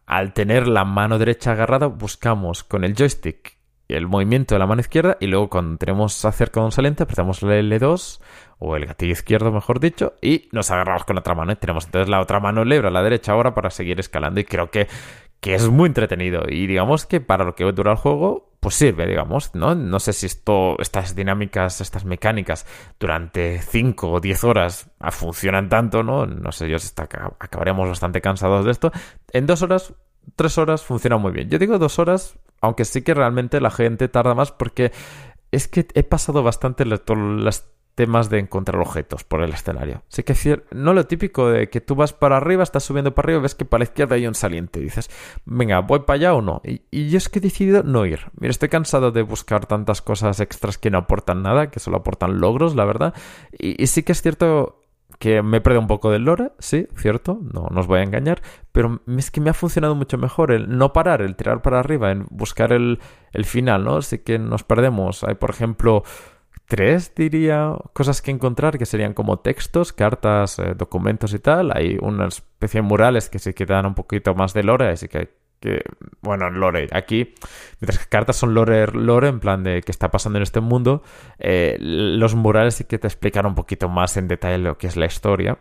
al 0.07 0.33
tener 0.33 0.69
la 0.69 0.85
mano 0.85 1.19
derecha 1.19 1.52
agarrada, 1.52 1.87
buscamos 1.87 2.64
con 2.64 2.85
el 2.85 2.95
joystick 2.95 3.62
el 3.97 4.07
movimiento 4.07 4.55
de 4.55 4.59
la 4.59 4.67
mano 4.67 4.81
izquierda 4.81 5.17
y 5.21 5.26
luego 5.26 5.49
cuando 5.49 5.76
tenemos 5.76 6.14
cerca 6.14 6.61
de 6.61 6.67
un 6.67 6.73
saliente 6.73 7.02
apretamos 7.02 7.43
el 7.43 7.71
L2 7.73 8.21
o 8.59 8.76
el 8.76 8.87
gatillo 8.87 9.12
izquierdo 9.12 9.52
mejor 9.52 9.81
dicho 9.81 10.14
y 10.21 10.49
nos 10.52 10.71
agarramos 10.71 11.05
con 11.05 11.17
la 11.17 11.21
otra 11.21 11.35
mano 11.35 11.52
y 11.52 11.57
tenemos 11.57 11.87
entonces 11.87 12.09
la 12.09 12.21
otra 12.21 12.41
mano 12.41 12.64
libre 12.64 12.88
a 12.88 12.91
la 12.91 13.02
derecha 13.02 13.33
ahora 13.33 13.55
para 13.55 13.71
seguir 13.71 14.00
escalando 14.00 14.41
y 14.41 14.45
creo 14.45 14.71
que, 14.71 14.88
que 15.41 15.55
es 15.55 15.69
muy 15.69 15.88
entretenido 15.88 16.43
y 16.49 16.67
digamos 16.67 17.07
que 17.07 17.21
para 17.21 17.45
lo 17.45 17.55
que 17.55 17.64
dura 17.73 17.93
el 17.93 17.99
juego 17.99 18.51
pues 18.62 18.76
sirve, 18.76 19.09
digamos, 19.09 19.57
¿no? 19.57 19.75
No 19.75 19.99
sé 19.99 20.12
si 20.12 20.26
esto, 20.26 20.76
estas 20.78 21.16
dinámicas, 21.16 21.81
estas 21.81 22.04
mecánicas 22.04 22.64
durante 23.00 23.61
5 23.61 24.09
o 24.09 24.21
10 24.21 24.45
horas 24.45 24.88
funcionan 25.11 25.69
tanto, 25.69 26.04
¿no? 26.04 26.26
No 26.26 26.52
sé, 26.52 26.69
yo 26.69 26.76
está, 26.76 27.09
acabaremos 27.40 27.88
bastante 27.88 28.21
cansados 28.21 28.64
de 28.64 28.71
esto. 28.71 28.92
En 29.33 29.49
dos 29.49 29.62
horas, 29.62 29.95
tres 30.37 30.59
horas 30.59 30.85
funciona 30.85 31.16
muy 31.16 31.33
bien. 31.33 31.50
Yo 31.50 31.59
digo 31.59 31.81
dos 31.81 31.99
horas, 31.99 32.38
aunque 32.61 32.85
sí 32.85 33.02
que 33.02 33.14
realmente 33.14 33.61
la 33.61 33.73
gente 33.73 34.07
tarda 34.07 34.37
más 34.37 34.52
porque 34.52 34.92
es 35.50 35.66
que 35.66 35.88
he 35.95 36.04
pasado 36.04 36.45
bastante 36.45 36.85
las 36.85 37.69
temas 37.94 38.30
de 38.30 38.38
encontrar 38.38 38.80
objetos 38.80 39.25
por 39.25 39.42
el 39.42 39.52
escenario. 39.52 40.02
Sé 40.08 40.25
que 40.25 40.62
no 40.70 40.94
lo 40.94 41.06
típico 41.06 41.50
de 41.50 41.68
que 41.68 41.80
tú 41.80 41.94
vas 41.94 42.12
para 42.12 42.38
arriba, 42.38 42.62
estás 42.62 42.84
subiendo 42.84 43.14
para 43.14 43.26
arriba, 43.26 43.42
ves 43.42 43.54
que 43.54 43.64
para 43.64 43.80
la 43.80 43.84
izquierda 43.84 44.16
hay 44.16 44.26
un 44.26 44.34
saliente 44.34 44.80
y 44.80 44.84
dices, 44.84 45.11
venga, 45.44 45.80
voy 45.80 46.00
para 46.00 46.16
allá 46.16 46.34
o 46.34 46.42
no. 46.42 46.62
Y, 46.64 47.16
es 47.16 47.28
que 47.28 47.38
he 47.38 47.42
decidido 47.42 47.82
no 47.82 48.06
ir. 48.06 48.20
Mira, 48.38 48.50
estoy 48.50 48.70
cansado 48.70 49.12
de 49.12 49.22
buscar 49.22 49.66
tantas 49.66 50.00
cosas 50.00 50.40
extras 50.40 50.78
que 50.78 50.90
no 50.90 50.99
aportan 50.99 51.42
nada, 51.42 51.70
que 51.70 51.80
solo 51.80 51.99
aportan 51.99 52.40
logros, 52.40 52.75
la 52.75 52.84
verdad. 52.84 53.14
Y, 53.58 53.87
sí 53.87 54.02
que 54.02 54.12
es 54.12 54.22
cierto 54.22 54.78
que 55.18 55.42
me 55.42 55.58
he 55.58 55.61
perdido 55.61 55.82
un 55.82 55.87
poco 55.87 56.11
del 56.11 56.25
lore, 56.25 56.50
sí, 56.58 56.88
cierto, 56.96 57.38
no, 57.40 57.68
no 57.70 57.80
os 57.80 57.87
voy 57.87 58.00
a 58.00 58.02
engañar, 58.02 58.42
pero 58.72 59.02
es 59.06 59.30
que 59.30 59.40
me 59.40 59.50
ha 59.50 59.54
funcionado 59.54 59.94
mucho 59.94 60.18
mejor 60.18 60.50
el 60.50 60.76
no 60.76 60.92
parar, 60.92 61.22
el 61.22 61.37
tirar 61.37 61.62
para 61.62 61.78
arriba, 61.78 62.11
en 62.11 62.26
buscar 62.30 62.72
el, 62.72 62.99
el 63.32 63.44
final, 63.44 63.84
¿no? 63.84 63.99
Así 63.99 64.18
que 64.18 64.38
nos 64.38 64.64
perdemos. 64.64 65.22
Hay, 65.22 65.34
por 65.34 65.50
ejemplo, 65.50 66.02
tres, 66.73 67.14
diría, 67.14 67.75
cosas 67.93 68.23
que 68.23 68.31
encontrar, 68.31 68.79
que 68.79 68.87
serían 68.87 69.12
como 69.12 69.41
textos, 69.41 69.93
cartas, 69.93 70.59
eh, 70.59 70.73
documentos 70.75 71.35
y 71.35 71.38
tal. 71.38 71.71
Hay 71.76 71.99
una 72.00 72.29
especie 72.29 72.81
de 72.81 72.88
murales 72.88 73.29
que 73.29 73.38
se 73.38 73.52
quedan 73.52 73.85
un 73.85 73.95
poquito 73.95 74.35
más 74.35 74.55
de 74.55 74.62
lore, 74.62 74.88
así 74.88 75.07
que 75.07 75.29
que, 75.62 75.83
bueno, 76.21 76.50
lore. 76.50 76.88
Aquí, 76.92 77.35
mientras 77.81 77.99
que 77.99 78.09
cartas 78.09 78.37
son 78.37 78.52
lore, 78.52 78.88
lore, 78.88 79.28
en 79.28 79.40
plan 79.40 79.62
de 79.62 79.81
qué 79.81 79.92
está 79.92 80.11
pasando 80.11 80.38
en 80.38 80.42
este 80.42 80.61
mundo, 80.61 81.02
eh, 81.38 81.76
los 81.81 82.35
murales 82.35 82.75
sí 82.75 82.85
que 82.85 82.99
te 82.99 83.07
explican 83.07 83.47
un 83.47 83.54
poquito 83.54 83.88
más 83.88 84.16
en 84.16 84.28
detalle 84.28 84.59
lo 84.59 84.76
que 84.76 84.88
es 84.88 84.97
la 84.97 85.07
historia. 85.07 85.59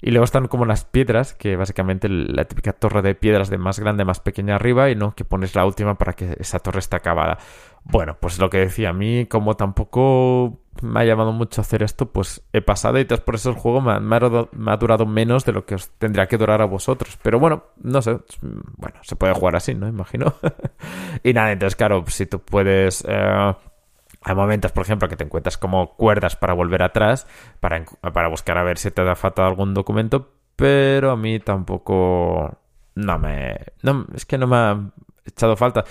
Y 0.00 0.10
luego 0.10 0.24
están 0.24 0.48
como 0.48 0.64
las 0.64 0.84
piedras, 0.84 1.34
que 1.34 1.54
básicamente 1.56 2.08
la 2.08 2.44
típica 2.46 2.72
torre 2.72 3.02
de 3.02 3.14
piedras 3.14 3.50
de 3.50 3.58
más 3.58 3.78
grande, 3.78 4.04
más 4.04 4.20
pequeña 4.20 4.56
arriba, 4.56 4.90
y 4.90 4.96
no 4.96 5.14
que 5.14 5.24
pones 5.24 5.54
la 5.54 5.66
última 5.66 5.96
para 5.96 6.14
que 6.14 6.34
esa 6.40 6.58
torre 6.58 6.80
esté 6.80 6.96
acabada. 6.96 7.38
Bueno, 7.84 8.16
pues 8.18 8.38
lo 8.38 8.48
que 8.48 8.58
decía, 8.58 8.90
a 8.90 8.92
mí 8.92 9.26
como 9.26 9.54
tampoco 9.56 10.61
me 10.80 11.00
ha 11.00 11.04
llamado 11.04 11.32
mucho 11.32 11.60
hacer 11.60 11.82
esto, 11.82 12.06
pues 12.06 12.42
he 12.52 12.62
pasado 12.62 12.98
y 12.98 13.04
por 13.04 13.34
eso 13.34 13.50
el 13.50 13.56
juego 13.56 13.80
me 13.80 14.16
ha, 14.16 14.76
durado 14.76 15.06
menos 15.06 15.44
de 15.44 15.52
lo 15.52 15.66
que 15.66 15.74
os 15.74 15.90
tendría 15.98 16.26
que 16.26 16.38
durar 16.38 16.62
a 16.62 16.66
vosotros. 16.66 17.18
Pero 17.22 17.38
bueno, 17.38 17.64
no 17.82 18.00
sé, 18.00 18.18
bueno, 18.40 18.98
se 19.02 19.16
puede 19.16 19.34
jugar 19.34 19.56
así, 19.56 19.74
¿no? 19.74 19.86
Imagino. 19.86 20.34
y 21.22 21.32
nada, 21.32 21.52
entonces 21.52 21.76
claro, 21.76 22.04
si 22.06 22.26
tú 22.26 22.40
puedes... 22.40 23.04
Eh, 23.06 23.54
hay 24.24 24.34
momentos, 24.34 24.70
por 24.72 24.84
ejemplo, 24.84 25.08
que 25.08 25.16
te 25.16 25.24
encuentras 25.24 25.58
como 25.58 25.94
cuerdas 25.96 26.36
para 26.36 26.54
volver 26.54 26.82
atrás, 26.82 27.26
para, 27.60 27.84
para 27.84 28.28
buscar 28.28 28.56
a 28.56 28.62
ver 28.62 28.78
si 28.78 28.90
te 28.90 29.02
da 29.02 29.16
falta 29.16 29.46
algún 29.46 29.74
documento, 29.74 30.30
pero 30.56 31.10
a 31.10 31.16
mí 31.16 31.40
tampoco... 31.40 32.58
No 32.94 33.18
me... 33.18 33.58
No, 33.82 34.06
es 34.14 34.26
que 34.26 34.38
no 34.38 34.46
me 34.46 34.56
ha 34.56 34.80
echado 35.24 35.56
falta 35.56 35.84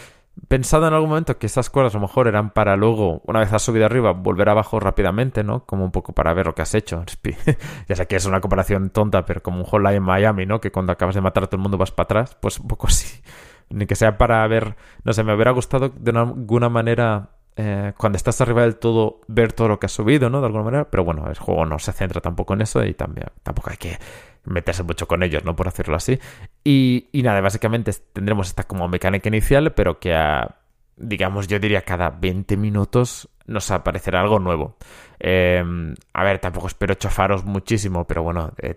pensado 0.48 0.88
en 0.88 0.94
algún 0.94 1.10
momento 1.10 1.38
que 1.38 1.46
esas 1.46 1.70
cuerdas 1.70 1.94
a 1.96 1.98
lo 1.98 2.02
mejor 2.02 2.28
eran 2.28 2.52
para 2.52 2.76
luego, 2.76 3.22
una 3.26 3.40
vez 3.40 3.52
has 3.54 3.62
subido 3.62 3.86
arriba, 3.86 4.12
volver 4.12 4.50
abajo 4.50 4.80
rápidamente, 4.80 5.44
¿no? 5.44 5.66
Como 5.66 5.84
un 5.84 5.92
poco 5.92 6.14
para 6.14 6.34
ver 6.34 6.46
lo 6.46 6.56
que 6.56 6.62
has 6.62 6.74
hecho. 6.76 7.04
ya 7.88 7.96
sé 7.96 8.08
que 8.08 8.16
es 8.16 8.26
una 8.26 8.42
comparación 8.42 8.90
tonta, 8.90 9.26
pero 9.26 9.42
como 9.44 9.60
un 9.60 9.66
Hotline 9.66 9.96
en 9.96 10.04
Miami, 10.04 10.46
¿no? 10.46 10.62
Que 10.62 10.72
cuando 10.72 10.92
acabas 10.92 11.16
de 11.16 11.22
matar 11.22 11.44
a 11.44 11.48
todo 11.48 11.58
el 11.58 11.64
mundo 11.64 11.78
vas 11.78 11.92
para 11.92 12.06
atrás, 12.06 12.38
pues 12.42 12.60
un 12.60 12.68
poco 12.68 12.88
así. 12.90 13.22
Ni 13.70 13.86
que 13.86 13.96
sea 13.96 14.18
para 14.18 14.46
ver, 14.48 14.76
no 15.04 15.14
sé, 15.14 15.24
me 15.24 15.34
hubiera 15.34 15.52
gustado 15.52 15.90
de 15.90 16.12
alguna 16.12 16.70
manera 16.70 17.30
eh, 17.64 17.94
cuando 17.96 18.18
estás 18.18 18.42
arriba 18.42 18.64
del 18.64 18.78
todo 18.78 19.22
ver 19.28 19.54
todo 19.54 19.68
lo 19.68 19.80
que 19.80 19.86
has 19.86 19.92
subido, 19.92 20.32
¿no? 20.32 20.40
De 20.40 20.48
alguna 20.48 20.64
manera, 20.64 20.90
pero 20.90 21.04
bueno, 21.04 21.30
el 21.30 21.38
juego 21.38 21.64
no 21.64 21.78
se 21.78 21.92
centra 21.92 22.20
tampoco 22.20 22.56
en 22.56 22.62
eso 22.62 22.84
y 22.84 22.96
también 22.96 23.28
tampoco 23.44 23.70
hay 23.70 23.78
que 23.78 24.00
meterse 24.46 24.82
mucho 24.82 25.08
con 25.08 25.22
ellos, 25.22 25.46
¿no? 25.46 25.56
Por 25.56 25.68
hacerlo 25.68 25.96
así. 25.96 26.20
Y, 26.64 27.08
nada, 27.14 27.40
básicamente 27.40 27.92
tendremos 28.14 28.48
esta 28.48 28.64
como 28.64 28.88
mecánica 28.88 29.30
inicial, 29.30 29.74
pero 29.74 30.00
que 30.00 30.16
a, 30.16 30.58
digamos, 30.98 31.48
yo 31.48 31.60
diría 31.60 31.84
cada 31.84 32.10
20 32.10 32.58
minutos 32.58 33.30
nos 33.46 33.70
aparecerá 33.70 34.22
algo 34.22 34.40
nuevo. 34.40 34.78
Em, 35.20 35.94
a 36.14 36.24
ver, 36.24 36.40
tampoco 36.40 36.66
espero 36.66 36.96
chofaros 36.96 37.46
muchísimo, 37.46 38.06
pero 38.08 38.24
bueno, 38.24 38.54
eh, 38.58 38.76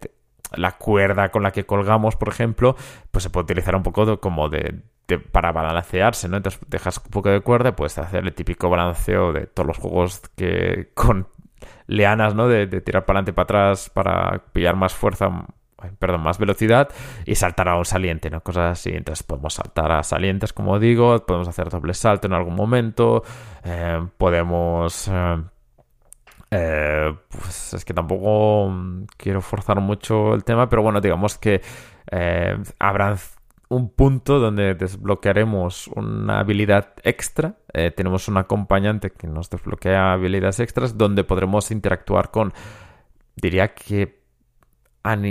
la 0.57 0.73
cuerda 0.73 1.31
con 1.31 1.43
la 1.43 1.53
que 1.53 1.65
colgamos, 1.65 2.17
por 2.17 2.29
ejemplo, 2.29 2.77
pues 3.11 3.23
se 3.23 3.31
puede 3.31 3.45
utilizar 3.45 3.75
un 3.77 3.83
poco 3.83 4.21
como 4.21 4.51
de, 4.51 4.83
para 5.33 5.53
balancearse, 5.53 6.29
¿no? 6.29 6.37
Entonces 6.37 6.61
dejas 6.69 6.99
un 6.99 7.11
poco 7.11 7.29
de 7.29 7.41
cuerda 7.41 7.77
puedes 7.77 7.99
hacer 7.99 8.25
el 8.25 8.35
típico 8.35 8.71
balanceo 8.71 9.33
de 9.33 9.47
todos 9.47 9.67
los 9.67 9.79
juegos 9.79 10.23
que 10.37 10.91
con 10.95 11.29
leanas, 11.87 12.35
¿no? 12.35 12.49
De, 12.49 12.67
tirar 12.67 13.05
para 13.05 13.19
adelante 13.19 13.31
y 13.31 13.35
para 13.35 13.45
atrás 13.45 13.91
para 13.91 14.45
pillar 14.53 14.77
más 14.77 14.95
fuerza, 14.95 15.47
perdón, 15.99 16.23
más 16.23 16.39
velocidad 16.39 16.89
y 17.27 17.35
saltar 17.35 17.69
a 17.69 17.77
un 17.77 17.85
saliente, 17.85 18.31
¿no? 18.31 18.41
Cosas 18.43 18.73
así. 18.73 18.91
Entonces 18.91 19.23
podemos 19.23 19.55
saltar 19.55 19.93
a 19.93 20.03
salientes, 20.03 20.53
como 20.53 20.79
digo, 20.79 21.25
podemos 21.27 21.49
hacer 21.49 21.69
doble 21.69 21.95
salto 21.95 22.27
en 22.27 22.33
algún 22.35 22.55
momento, 22.55 23.23
eh, 23.65 24.07
podemos... 24.19 25.09
Eh, 25.09 25.43
eh, 26.57 27.13
pues 27.29 27.75
es 27.75 27.85
que 27.85 27.93
tampoco 27.93 28.73
quiero 29.17 29.41
forzar 29.41 29.81
mucho 29.81 30.35
el 30.35 30.45
tema, 30.45 30.69
pero 30.69 30.83
bueno, 30.83 31.01
digamos 31.01 31.37
que 31.37 31.61
habrán 32.79 33.17
un 33.75 33.91
punto 33.91 34.39
donde 34.39 34.75
desbloquearemos 34.75 35.89
una 35.89 36.41
habilidad 36.41 36.95
extra. 37.03 37.57
Eh, 37.73 37.91
tenemos 37.91 38.29
un 38.29 38.37
acompañante 38.37 39.11
que 39.11 39.27
nos 39.27 39.51
desbloquea 39.51 40.13
habilidades 40.13 40.61
extras 40.61 40.97
donde 40.97 41.25
podremos 41.25 41.71
interactuar 41.71 42.31
con, 42.31 42.53
diría 43.37 43.75
que, 43.75 44.23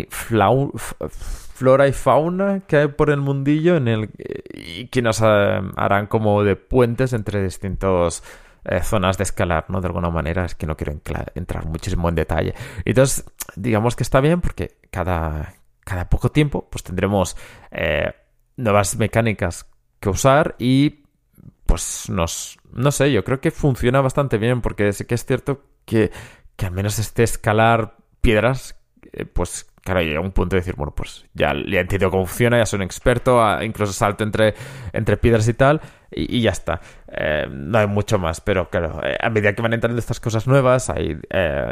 flora 0.09 1.87
y 1.87 1.93
fauna 1.93 2.59
que 2.67 2.77
hay 2.77 2.87
por 2.89 3.09
el 3.09 3.21
mundillo 3.21 3.75
en 3.75 3.87
el, 3.87 4.09
y 4.53 4.87
que 4.87 5.01
nos 5.01 5.19
eh, 5.21 5.61
harán 5.75 6.05
como 6.05 6.43
de 6.43 6.55
puentes 6.55 7.11
entre 7.13 7.41
distintos 7.41 8.23
eh, 8.65 8.81
zonas 8.81 9.17
de 9.17 9.23
escalar, 9.23 9.65
¿no? 9.69 9.81
De 9.81 9.87
alguna 9.87 10.09
manera, 10.09 10.45
es 10.45 10.53
que 10.53 10.67
no 10.67 10.77
quiero 10.77 10.93
entrar 11.35 11.65
muchísimo 11.65 12.07
en 12.07 12.15
detalle. 12.15 12.53
Entonces, 12.85 13.25
digamos 13.55 13.95
que 13.95 14.03
está 14.03 14.21
bien 14.21 14.41
porque 14.41 14.77
cada, 14.91 15.55
cada 15.79 16.07
poco 16.07 16.29
tiempo 16.29 16.67
pues 16.69 16.83
tendremos 16.83 17.35
nuevas 18.57 18.97
mecánicas 18.97 19.65
que 19.99 20.09
usar 20.09 20.55
y 20.59 21.03
pues 21.65 22.09
nos 22.09 22.57
no 22.73 22.91
sé, 22.91 23.11
yo 23.11 23.23
creo 23.23 23.39
que 23.39 23.51
funciona 23.51 24.01
bastante 24.01 24.37
bien 24.37 24.61
porque 24.61 24.91
sí 24.93 25.05
que 25.05 25.15
es 25.15 25.25
cierto 25.25 25.63
que, 25.85 26.11
que 26.55 26.65
al 26.65 26.71
menos 26.71 26.99
este 26.99 27.23
escalar 27.23 27.97
piedras 28.21 28.75
eh, 29.11 29.25
pues 29.25 29.67
claro, 29.83 30.01
llega 30.01 30.19
un 30.19 30.31
punto 30.31 30.55
de 30.55 30.61
decir, 30.61 30.75
bueno, 30.75 30.93
pues 30.95 31.25
ya, 31.33 31.53
ya 31.67 31.81
entiendo 31.81 32.09
cómo 32.09 32.25
funciona, 32.25 32.57
ya 32.57 32.65
soy 32.65 32.77
un 32.77 32.83
experto, 32.83 33.61
incluso 33.61 33.93
salto 33.93 34.23
entre, 34.23 34.53
entre 34.93 35.17
piedras 35.17 35.47
y 35.47 35.53
tal, 35.53 35.81
y, 36.11 36.41
ya 36.41 36.51
está. 36.51 36.81
Eh, 37.15 37.47
no 37.49 37.77
hay 37.77 37.87
mucho 37.87 38.17
más, 38.17 38.41
pero 38.41 38.69
claro, 38.69 38.99
eh, 39.03 39.15
a 39.21 39.29
medida 39.29 39.53
que 39.53 39.61
van 39.61 39.73
entrando 39.73 39.99
estas 39.99 40.19
cosas 40.19 40.47
nuevas, 40.47 40.89
hay 40.89 41.19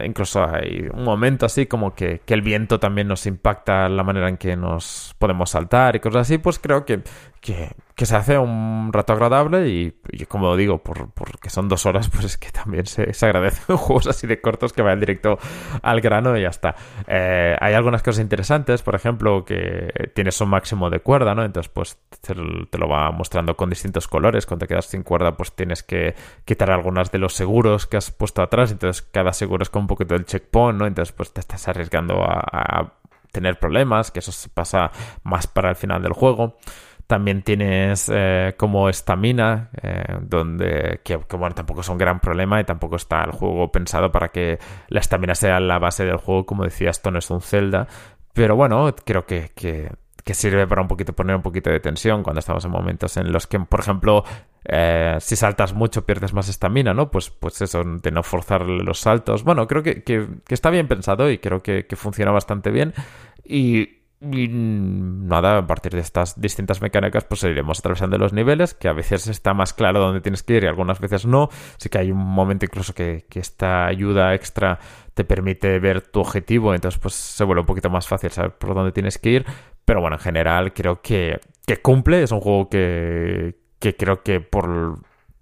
incluso 0.03 0.43
hay 0.43 0.87
un 0.93 1.03
momento 1.03 1.45
así 1.45 1.65
como 1.65 1.95
que, 1.95 2.21
que, 2.25 2.33
el 2.33 2.41
viento 2.41 2.79
también 2.79 3.07
nos 3.07 3.25
impacta 3.25 3.89
la 3.89 4.03
manera 4.03 4.29
en 4.29 4.37
que 4.37 4.55
nos 4.55 5.15
podemos 5.17 5.49
saltar 5.49 5.95
y 5.95 5.99
cosas 5.99 6.21
así, 6.21 6.37
pues 6.37 6.59
creo 6.59 6.85
que, 6.85 7.01
que, 7.41 8.05
se 8.05 8.15
hace 8.15 8.37
un 8.37 8.91
rato 8.91 9.13
agradable 9.13 9.69
y, 9.69 9.93
como 10.27 10.55
digo, 10.55 10.79
por, 10.79 11.11
porque 11.11 11.51
son 11.51 11.69
dos 11.69 11.85
horas, 11.85 12.09
pues 12.13 12.25
es 12.25 12.37
que 12.37 12.49
también 12.51 12.85
se, 12.85 13.13
se 13.13 13.25
agradece 13.25 13.61
juegos 13.77 14.07
así 14.07 14.25
de 14.25 14.41
cortos 14.41 14.73
que 14.73 14.81
vayan 14.81 14.99
directo 14.99 15.37
al 15.81 16.01
grano 16.01 16.35
y 16.37 16.41
ya 16.41 16.49
está. 16.49 16.75
Eh, 17.07 17.55
hay 17.59 17.73
algunas 17.73 18.01
cosas 18.01 18.21
interesantes, 18.21 18.81
por 18.81 18.95
ejemplo, 18.95 19.45
que 19.45 20.11
tienes 20.15 20.39
un 20.41 20.49
máximo 20.49 20.89
de 20.89 20.99
cuerda, 21.01 21.35
¿no? 21.35 21.43
Entonces, 21.43 21.71
pues 21.71 21.99
te, 22.21 22.33
lo 22.33 22.87
va 22.87 23.11
mostrando 23.11 23.55
con 23.55 23.69
distintos 23.69 24.07
colores. 24.07 24.45
Cuando 24.45 24.65
te 24.65 24.67
quedas 24.67 24.85
sin 24.85 25.03
cuerda, 25.03 25.30
pues 25.35 25.53
tienes 25.53 25.83
que 25.83 26.15
quitar 26.45 26.71
algunas 26.71 27.11
de 27.11 27.17
los 27.17 27.33
seguros 27.33 27.87
que 27.87 27.97
has 27.97 28.11
puesto 28.11 28.41
atrás. 28.41 28.71
Entonces, 28.71 29.01
cada 29.01 29.33
seguro 29.33 29.63
es 29.63 29.69
con 29.69 29.83
un 29.83 29.87
poquito 29.87 30.13
del 30.13 30.25
checkpoint, 30.25 30.79
¿no? 30.79 30.87
Entonces, 30.87 31.13
pues 31.13 31.31
te 31.33 31.41
estás 31.41 31.67
arriesgando 31.67 32.23
a, 32.23 32.93
tener 33.31 33.57
problemas, 33.59 34.11
que 34.11 34.19
eso 34.19 34.33
se 34.33 34.49
pasa 34.49 34.91
más 35.23 35.47
para 35.47 35.69
el 35.69 35.75
final 35.77 36.01
del 36.01 36.11
juego. 36.11 36.57
También 37.07 37.43
tienes 37.43 38.11
eh, 38.13 38.55
como 38.57 38.89
estamina, 38.89 39.69
eh, 39.81 40.17
donde 40.21 40.99
que, 41.03 41.15
bueno, 41.15 41.55
tampoco 41.55 41.81
es 41.81 41.89
un 41.89 41.97
gran 41.97 42.19
problema 42.19 42.59
y 42.59 42.65
tampoco 42.65 42.97
está 42.97 43.23
el 43.23 43.31
juego 43.31 43.71
pensado 43.71 44.11
para 44.11 44.29
que 44.29 44.59
la 44.89 44.99
estamina 44.99 45.35
sea 45.35 45.59
la 45.59 45.79
base 45.79 46.05
del 46.05 46.17
juego. 46.17 46.45
Como 46.45 46.63
decías, 46.63 46.97
esto 46.97 47.11
no 47.11 47.19
es 47.19 47.29
un 47.29 47.41
Zelda. 47.41 47.87
Pero 48.33 48.55
bueno, 48.55 48.93
creo 49.05 49.25
que, 49.25 49.51
que, 49.55 49.89
sirve 50.33 50.65
para 50.65 50.81
un 50.81 50.87
poquito 50.87 51.11
poner 51.13 51.35
un 51.35 51.41
poquito 51.41 51.69
de 51.69 51.81
tensión 51.81 52.23
cuando 52.23 52.39
estamos 52.39 52.63
en 52.63 52.71
momentos 52.71 53.17
en 53.17 53.33
los 53.33 53.47
que, 53.47 53.59
por 53.59 53.81
ejemplo, 53.81 54.23
eh, 54.65 55.17
si 55.19 55.35
saltas 55.35 55.73
mucho 55.73 56.05
pierdes 56.05 56.33
más 56.33 56.49
estamina, 56.49 56.93
¿no? 56.93 57.11
Pues, 57.11 57.29
pues 57.29 57.61
eso, 57.61 57.83
de 57.83 58.11
no 58.11 58.23
forzar 58.23 58.61
los 58.61 58.99
saltos. 58.99 59.43
Bueno, 59.43 59.67
creo 59.67 59.83
que, 59.83 60.03
que, 60.03 60.27
está 60.49 60.69
bien 60.69 60.87
pensado 60.87 61.29
y 61.31 61.37
creo 61.39 61.61
que, 61.63 61.85
que 61.85 61.95
funciona 61.95 62.31
bastante 62.31 62.71
bien. 62.71 62.93
Y 63.43 64.01
y 64.21 64.47
nada, 64.49 65.57
a 65.57 65.65
partir 65.65 65.93
de 65.93 65.99
estas 65.99 66.39
distintas 66.39 66.79
mecánicas, 66.79 67.23
pues 67.23 67.41
iremos 67.41 67.79
atravesando 67.79 68.19
los 68.19 68.33
niveles, 68.33 68.75
que 68.75 68.87
a 68.87 68.93
veces 68.93 69.25
está 69.25 69.55
más 69.55 69.73
claro 69.73 69.99
dónde 69.99 70.21
tienes 70.21 70.43
que 70.43 70.57
ir 70.57 70.63
y 70.63 70.67
algunas 70.67 70.99
veces 70.99 71.25
no. 71.25 71.49
Sí 71.77 71.89
que 71.89 71.97
hay 71.97 72.11
un 72.11 72.19
momento 72.19 72.65
incluso 72.65 72.93
que, 72.93 73.25
esta 73.33 73.87
ayuda 73.87 74.35
extra 74.35 74.77
te 75.15 75.23
permite 75.23 75.79
ver 75.79 76.01
tu 76.01 76.19
objetivo, 76.19 76.75
entonces 76.75 76.99
pues 77.01 77.15
se 77.15 77.43
vuelve 77.43 77.61
un 77.61 77.65
poquito 77.65 77.89
más 77.89 78.07
fácil 78.07 78.29
saber 78.29 78.51
por 78.51 78.75
dónde 78.75 78.91
tienes 78.91 79.17
que 79.17 79.31
ir. 79.31 79.45
Pero 79.85 80.01
bueno, 80.01 80.17
en 80.17 80.21
general 80.21 80.71
creo 80.73 81.01
que, 81.01 81.39
cumple, 81.81 82.21
es 82.21 82.31
un 82.31 82.41
juego 82.41 82.69
que, 82.69 83.55
que 83.81 83.95
creo 83.97 84.23
que 84.23 84.39
por 84.39 84.99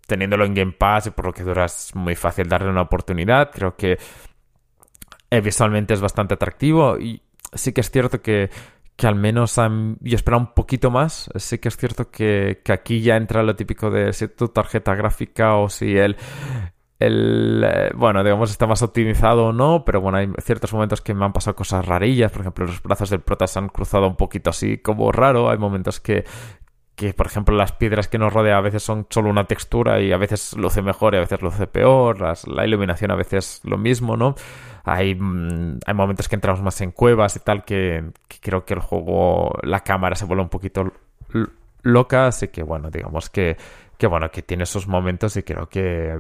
teniéndolo 0.08 0.46
en 0.46 0.56
Game 0.56 0.72
Pass 0.72 1.08
y 1.08 1.12
por 1.12 1.26
lo 1.26 1.34
que 1.34 1.44
dura 1.44 1.66
es 1.66 1.94
muy 1.94 2.16
fácil 2.16 2.50
darle 2.50 2.70
una 2.70 2.82
oportunidad. 2.82 3.52
Creo 3.52 3.76
que 3.76 4.00
eh, 5.30 5.42
visualmente 5.42 5.94
es 5.94 6.02
bastante 6.02 6.34
atractivo 6.34 6.98
y 6.98 7.22
sí 7.54 7.74
que 7.74 7.82
es 7.82 7.92
cierto 7.92 8.22
que, 8.22 8.50
que 8.96 9.08
al 9.08 9.16
menos 9.16 9.56
yo 9.56 10.16
esperaba 10.16 10.42
un 10.42 10.54
poquito 10.54 10.90
más. 10.90 11.30
Sí 11.36 11.60
que 11.60 11.68
es 11.68 11.78
cierto 11.78 12.10
que, 12.10 12.62
que, 12.64 12.74
aquí 12.74 13.02
ya 13.02 13.18
entra 13.18 13.44
lo 13.44 13.56
típico 13.56 13.92
de 13.92 14.14
si 14.14 14.28
tu 14.30 14.48
tarjeta 14.48 14.96
gráfica 14.96 15.56
o 15.58 15.70
si 15.70 15.96
el, 15.96 16.18
el 17.00 17.64
eh, 17.66 17.92
bueno, 17.96 18.24
digamos, 18.24 18.52
está 18.52 18.68
más 18.68 18.82
optimizado 18.82 19.48
o 19.48 19.54
no, 19.54 19.86
pero 19.86 20.02
bueno, 20.02 20.18
hay 20.18 20.30
ciertos 20.44 20.74
momentos 20.74 21.02
que 21.02 21.14
me 21.14 21.24
han 21.24 21.32
pasado 21.32 21.56
cosas 21.56 21.86
rarillas, 21.86 22.32
por 22.32 22.42
ejemplo, 22.42 22.66
los 22.66 22.84
brazos 22.84 23.10
del 23.10 23.22
prota 23.22 23.48
se 23.48 23.58
han 23.58 23.70
cruzado 23.70 24.06
un 24.08 24.18
poquito 24.18 24.50
así 24.50 24.80
como 24.80 25.12
raro, 25.12 25.50
hay 25.50 25.58
momentos 25.58 26.02
que, 26.02 26.26
que 27.00 27.14
por 27.14 27.28
ejemplo 27.28 27.56
las 27.56 27.72
piedras 27.72 28.10
que 28.10 28.18
nos 28.18 28.34
rodea 28.34 28.58
a 28.58 28.62
veces 28.62 28.84
son 28.84 29.08
solo 29.10 29.30
una 29.30 29.46
textura 29.46 30.02
y 30.02 30.12
a 30.12 30.18
veces 30.18 30.58
luce 30.58 30.82
mejor 30.82 31.14
y 31.14 31.18
a 31.18 31.22
veces 31.22 31.42
luce 31.42 31.66
peor, 31.66 32.20
la 32.20 32.68
iluminación 32.68 33.10
a 33.12 33.16
veces 33.16 33.62
lo 33.64 33.78
mismo, 33.78 34.18
¿no? 34.18 34.36
Hay, 34.84 35.16
mm, 35.16 35.80
hay 35.86 35.94
momentos 35.94 36.28
que 36.28 36.36
entramos 36.36 36.62
más 36.62 36.82
en 36.82 36.92
cuevas 36.92 37.38
y 37.38 37.40
tal 37.40 37.64
que, 37.64 38.12
creo 38.42 38.66
que 38.66 38.74
el 38.74 38.82
juego, 38.82 39.58
la 39.64 39.80
cámara 39.80 40.18
se 40.18 40.26
vuelve 40.26 40.44
un 40.44 40.50
poquito 40.50 40.92
loca, 41.84 42.28
así 42.28 42.50
que 42.50 42.64
bueno, 42.64 42.90
digamos 42.92 43.30
que, 43.30 43.56
que 43.98 44.06
bueno, 44.06 44.30
que 44.30 44.42
tiene 44.42 44.64
esos 44.64 44.86
momentos 44.86 45.38
y 45.38 45.44
creo 45.44 45.70
que 45.70 46.20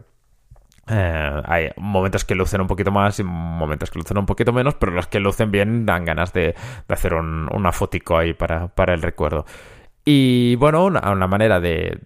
eh, 0.87 1.41
hay 1.43 1.71
momentos 1.75 2.23
que 2.23 2.35
lucen 2.35 2.61
un 2.61 2.67
poquito 2.67 2.89
más 2.89 3.19
y 3.19 3.23
momentos 3.25 3.91
que 3.91 3.99
lucen 3.99 4.17
un 4.17 4.25
poquito 4.25 4.53
menos, 4.53 4.75
pero 4.75 4.93
los 4.93 5.07
que 5.07 5.19
lucen 5.19 5.51
bien 5.51 5.85
dan 5.85 6.05
ganas 6.05 6.31
de, 6.31 6.55
hacer 6.87 7.15
un, 7.15 7.49
una 7.53 7.73
fotico 7.73 8.17
ahí 8.17 8.33
para, 8.33 8.69
para 8.69 8.93
el 8.93 9.01
recuerdo. 9.01 9.45
Y 10.11 10.55
bueno, 10.55 10.85
una, 10.85 11.27
manera 11.27 11.59
de, 11.59 11.99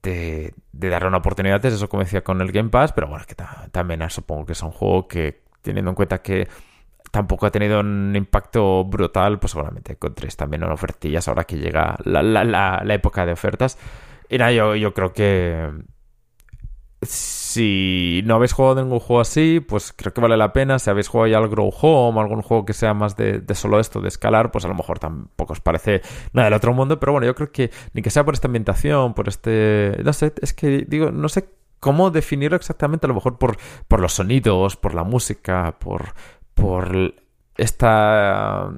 de, 0.00 0.54
darle 0.72 1.08
una 1.08 1.16
oportunidad 1.16 1.64
es 1.66 1.74
eso, 1.74 1.88
como 1.88 2.04
decía, 2.04 2.22
con 2.22 2.40
el 2.40 2.52
Game 2.52 2.68
Pass, 2.68 2.92
pero 2.92 3.08
bueno, 3.08 3.24
que 3.26 3.34
también 3.72 4.08
supongo 4.10 4.46
que 4.46 4.52
es 4.52 4.62
un 4.62 4.70
juego 4.70 5.08
que, 5.08 5.42
teniendo 5.60 5.90
en 5.90 5.96
cuenta 5.96 6.22
que 6.22 6.46
tampoco 7.10 7.46
ha 7.46 7.50
tenido 7.50 7.80
un 7.80 8.14
impacto 8.14 8.84
brutal, 8.84 9.40
pues 9.40 9.50
seguramente 9.50 9.94
encontréis 9.94 10.36
también 10.36 10.62
en 10.62 10.70
ofertillas 10.70 11.26
ahora 11.26 11.42
que 11.42 11.58
llega 11.58 11.96
la, 12.04 12.22
la, 12.22 12.44
la, 12.44 12.94
época 12.94 13.26
de 13.26 13.32
ofertas. 13.32 13.76
Y 14.28 14.38
nada, 14.38 14.52
yo 14.52 14.94
creo 14.94 15.12
que 15.12 15.68
si 17.02 18.22
no 18.24 18.34
habéis 18.36 18.52
jugado 18.52 18.82
ningún 18.82 19.00
juego 19.00 19.20
así, 19.20 19.60
pues 19.60 19.92
creo 19.94 20.14
que 20.14 20.20
vale 20.20 20.36
la 20.36 20.52
pena. 20.52 20.78
Si 20.78 20.88
habéis 20.90 21.08
jugado 21.08 21.28
ya 21.28 21.38
al 21.38 21.48
Grow 21.48 21.70
Home, 21.80 22.20
algún 22.20 22.42
juego 22.42 22.64
que 22.64 22.72
sea 22.72 22.94
más 22.94 23.16
de, 23.16 23.42
solo 23.54 23.80
esto, 23.80 24.00
de 24.00 24.08
escalar, 24.08 24.50
pues 24.50 24.64
a 24.64 24.68
lo 24.68 24.74
mejor 24.74 24.98
tampoco 24.98 25.52
os 25.52 25.60
parece 25.60 26.02
nada 26.32 26.46
del 26.46 26.54
otro 26.54 26.72
mundo. 26.72 26.98
Pero 26.98 27.12
bueno, 27.12 27.26
yo 27.26 27.34
creo 27.34 27.52
que 27.52 27.70
ni 27.92 28.02
que 28.02 28.10
sea 28.10 28.24
por 28.24 28.34
esta 28.34 28.48
ambientación, 28.48 29.14
por 29.14 29.28
este. 29.28 29.96
No 30.04 30.12
sé, 30.12 30.32
es 30.40 30.54
que 30.54 30.86
digo, 30.88 31.10
no 31.10 31.28
sé 31.28 31.50
cómo 31.80 32.10
definirlo 32.10 32.56
exactamente, 32.56 33.06
a 33.06 33.08
lo 33.08 33.14
mejor 33.14 33.38
por, 33.38 33.58
por 33.88 34.00
los 34.00 34.14
sonidos, 34.14 34.76
por 34.76 34.94
la 34.94 35.04
música, 35.04 35.76
por, 35.78 36.14
por 36.54 37.14
esta 37.56 38.70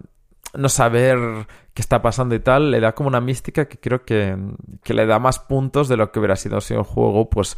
no 0.54 0.68
saber 0.68 1.46
qué 1.74 1.82
está 1.82 2.02
pasando 2.02 2.34
y 2.34 2.40
tal, 2.40 2.70
le 2.70 2.80
da 2.80 2.94
como 2.94 3.08
una 3.08 3.20
mística 3.20 3.66
que 3.66 3.78
creo 3.78 4.04
que, 4.04 4.36
que 4.82 4.94
le 4.94 5.06
da 5.06 5.18
más 5.18 5.38
puntos 5.38 5.88
de 5.88 5.96
lo 5.96 6.10
que 6.10 6.18
hubiera 6.18 6.36
sido 6.36 6.60
si 6.60 6.74
el 6.74 6.82
juego, 6.82 7.30
pues 7.30 7.56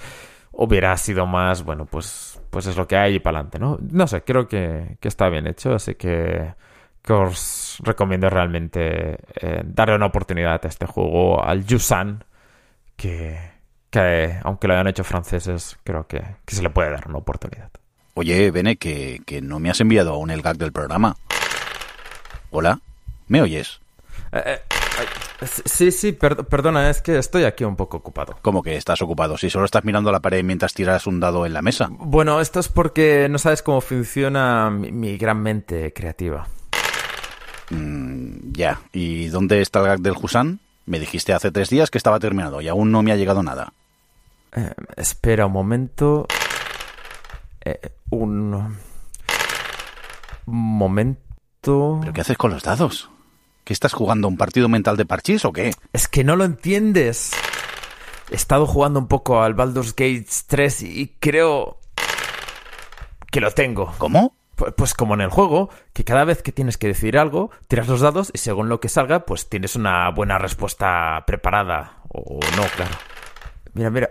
hubiera 0.52 0.96
sido 0.96 1.26
más, 1.26 1.64
bueno, 1.64 1.86
pues, 1.86 2.40
pues 2.50 2.66
es 2.66 2.76
lo 2.76 2.86
que 2.86 2.96
hay 2.96 3.16
y 3.16 3.20
para 3.20 3.38
adelante, 3.38 3.58
¿no? 3.58 3.78
No 3.80 4.06
sé, 4.06 4.22
creo 4.22 4.48
que, 4.48 4.98
está 5.00 5.28
bien 5.28 5.46
hecho, 5.46 5.74
así 5.74 5.94
que, 5.94 6.54
que 7.02 7.12
os 7.12 7.78
recomiendo 7.82 8.28
realmente 8.28 9.18
eh, 9.40 9.62
darle 9.64 9.96
una 9.96 10.06
oportunidad 10.06 10.60
a 10.64 10.68
este 10.68 10.86
juego, 10.86 11.42
al 11.42 11.64
Yusan, 11.64 12.24
que, 12.96 13.38
que 13.90 14.38
aunque 14.42 14.68
lo 14.68 14.74
hayan 14.74 14.88
hecho 14.88 15.04
franceses, 15.04 15.78
creo 15.84 16.06
que, 16.06 16.22
que 16.44 16.54
se 16.54 16.62
le 16.62 16.70
puede 16.70 16.90
dar 16.90 17.08
una 17.08 17.18
oportunidad. 17.18 17.70
Oye, 18.14 18.50
Bene, 18.50 18.76
que, 18.76 19.22
que 19.24 19.40
no 19.40 19.60
me 19.60 19.70
has 19.70 19.80
enviado 19.80 20.12
aún 20.12 20.30
el 20.30 20.42
gag 20.42 20.58
del 20.58 20.72
programa. 20.72 21.16
Hola, 22.50 22.80
¿me 23.28 23.40
oyes? 23.40 23.80
Eh, 24.32 24.60
Sí, 25.64 25.90
sí, 25.90 26.12
perdona, 26.12 26.90
es 26.90 27.00
que 27.00 27.18
estoy 27.18 27.44
aquí 27.44 27.64
un 27.64 27.76
poco 27.76 27.98
ocupado. 27.98 28.36
¿Cómo 28.42 28.62
que 28.62 28.76
estás 28.76 29.00
ocupado? 29.02 29.36
Si 29.36 29.48
solo 29.48 29.64
estás 29.64 29.84
mirando 29.84 30.12
la 30.12 30.20
pared 30.20 30.44
mientras 30.44 30.74
tiras 30.74 31.06
un 31.06 31.20
dado 31.20 31.46
en 31.46 31.52
la 31.52 31.62
mesa. 31.62 31.88
Bueno, 31.90 32.40
esto 32.40 32.60
es 32.60 32.68
porque 32.68 33.28
no 33.30 33.38
sabes 33.38 33.62
cómo 33.62 33.80
funciona 33.80 34.70
mi, 34.70 35.16
gran 35.16 35.42
mente 35.42 35.92
creativa. 35.92 36.46
Mm, 37.70 38.52
ya. 38.52 38.80
¿Y 38.92 39.28
dónde 39.28 39.60
está 39.60 39.80
el 39.80 39.86
gag 39.86 40.00
del 40.00 40.14
Husan? 40.20 40.60
Me 40.86 40.98
dijiste 40.98 41.32
hace 41.32 41.50
tres 41.50 41.70
días 41.70 41.90
que 41.90 41.98
estaba 41.98 42.18
terminado 42.18 42.60
y 42.60 42.68
aún 42.68 42.90
no 42.90 43.02
me 43.02 43.12
ha 43.12 43.16
llegado 43.16 43.42
nada. 43.42 43.72
Eh, 44.54 44.72
espera 44.96 45.46
un 45.46 45.52
momento. 45.52 46.26
Eh, 47.64 47.92
un... 48.10 48.76
momento. 50.46 51.98
¿Pero 52.00 52.12
qué 52.12 52.20
haces 52.20 52.36
con 52.36 52.50
los 52.50 52.62
dados? 52.62 53.10
¿Qué 53.70 53.74
estás 53.74 53.92
jugando? 53.92 54.26
¿Un 54.26 54.37
partido 54.37 54.68
mental 54.68 54.96
de 54.96 55.06
parchís 55.06 55.44
o 55.44 55.52
qué? 55.52 55.72
Es 55.92 56.09
que 56.09 56.24
no 56.24 56.35
lo 56.35 56.42
entiendes. 56.42 57.30
He 58.28 58.35
estado 58.35 58.66
jugando 58.66 58.98
un 58.98 59.06
poco 59.06 59.44
al 59.44 59.54
Baldur's 59.54 59.94
Gate 59.94 60.26
3 60.48 60.83
y 60.83 61.14
creo 61.20 61.78
que 63.30 63.40
lo 63.40 63.52
tengo. 63.52 63.94
¿Cómo? 63.98 64.35
Pues 64.76 64.92
como 64.92 65.14
en 65.14 65.20
el 65.20 65.30
juego, 65.30 65.70
que 65.92 66.02
cada 66.02 66.24
vez 66.24 66.42
que 66.42 66.50
tienes 66.50 66.78
que 66.78 66.88
decir 66.88 67.16
algo, 67.16 67.52
tiras 67.68 67.87
los 67.87 68.00
dados 68.00 68.33
y 68.35 68.38
según 68.38 68.68
lo 68.68 68.80
que 68.80 68.88
salga, 68.88 69.24
pues 69.24 69.48
tienes 69.48 69.76
una 69.76 70.11
buena 70.11 70.37
respuesta 70.37 71.22
preparada. 71.24 72.02
O 72.09 72.40
no, 72.56 72.64
claro. 72.74 72.96
Mira, 73.74 73.90
mira. 73.90 74.11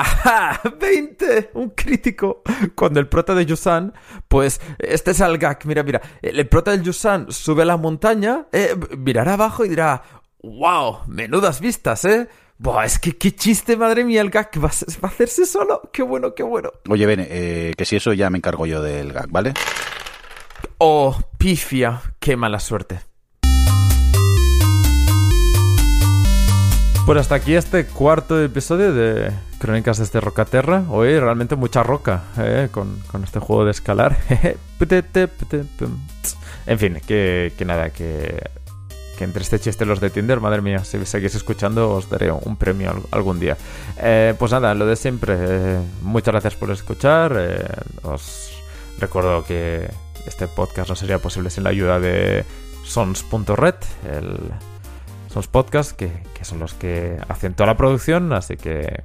¡Ajá! 0.00 0.60
¡20! 0.64 1.50
Un 1.54 1.70
crítico. 1.70 2.42
Cuando 2.74 2.98
el 2.98 3.06
prota 3.06 3.32
de 3.34 3.46
Yusan, 3.46 3.94
pues 4.26 4.60
este 4.78 5.12
es 5.12 5.20
el 5.20 5.38
gag. 5.38 5.64
Mira, 5.66 5.84
mira. 5.84 6.02
El 6.20 6.48
prota 6.48 6.72
de 6.72 6.82
Yusan 6.82 7.30
sube 7.30 7.62
a 7.62 7.66
la 7.66 7.76
montaña, 7.76 8.46
eh, 8.50 8.74
mirará 8.98 9.34
abajo 9.34 9.64
y 9.64 9.68
dirá: 9.68 10.02
¡Wow! 10.42 11.02
Menudas 11.06 11.60
vistas, 11.60 12.04
¿eh? 12.06 12.28
Buah, 12.58 12.84
es 12.84 12.98
que 12.98 13.16
qué 13.16 13.34
chiste, 13.36 13.76
madre 13.76 14.04
mía, 14.04 14.20
el 14.20 14.30
gag 14.30 14.50
va 14.58 14.68
a, 14.68 15.06
hacerse 15.06 15.46
solo. 15.46 15.82
Qué 15.92 16.02
bueno, 16.02 16.34
qué 16.34 16.42
bueno. 16.42 16.72
Oye, 16.88 17.06
ven, 17.06 17.24
eh, 17.28 17.72
que 17.76 17.84
si 17.84 17.94
eso 17.94 18.12
ya 18.12 18.30
me 18.30 18.38
encargo 18.38 18.66
yo 18.66 18.82
del 18.82 19.12
gag, 19.12 19.28
¿vale? 19.28 19.54
Oh, 20.78 21.16
pifia, 21.38 22.02
qué 22.18 22.36
mala 22.36 22.58
suerte. 22.58 23.00
Pues 27.06 27.18
hasta 27.18 27.34
aquí 27.34 27.54
este 27.54 27.86
cuarto 27.86 28.42
episodio 28.42 28.92
de 28.92 29.30
Crónicas 29.64 29.96
desde 29.96 30.20
Rocaterra. 30.20 30.84
Hoy 30.90 31.18
realmente 31.18 31.56
mucha 31.56 31.82
roca 31.82 32.24
eh, 32.36 32.68
con, 32.70 33.00
este 33.24 33.40
juego 33.40 33.64
de 33.64 33.70
escalar. 33.70 34.14
en 36.66 36.78
fin, 36.78 37.00
que, 37.06 37.50
nada, 37.64 37.88
que, 37.88 38.50
que, 39.16 39.24
entre 39.24 39.42
este 39.42 39.58
chiste 39.58 39.86
los 39.86 40.00
de 40.00 40.10
Tinder, 40.10 40.40
madre 40.40 40.60
mía, 40.60 40.84
si 40.84 41.02
seguís 41.06 41.34
escuchando 41.34 41.92
os 41.92 42.10
daré 42.10 42.30
un 42.30 42.56
premio 42.56 42.92
algún 43.10 43.40
día. 43.40 43.56
Eh, 43.96 44.34
pues 44.38 44.52
nada, 44.52 44.74
lo 44.74 44.84
de 44.84 44.96
siempre. 44.96 45.34
Eh, 45.38 45.80
muchas 46.02 46.32
gracias 46.32 46.56
por 46.56 46.70
escuchar. 46.70 47.32
os 48.02 48.52
recuerdo 49.00 49.46
que 49.46 49.88
este 50.26 50.46
podcast 50.46 50.90
no 50.90 50.94
sería 50.94 51.20
posible 51.20 51.48
sin 51.48 51.64
la 51.64 51.70
ayuda 51.70 51.98
de 52.00 52.44
sons.red, 52.84 53.76
el 54.12 54.38
los 55.34 55.48
podcasts 55.48 55.92
que, 55.92 56.10
son 56.42 56.58
los 56.58 56.74
que 56.74 57.18
hacen 57.28 57.54
toda 57.54 57.68
la 57.68 57.76
producción, 57.76 58.32
así 58.32 58.56
que, 58.56 59.02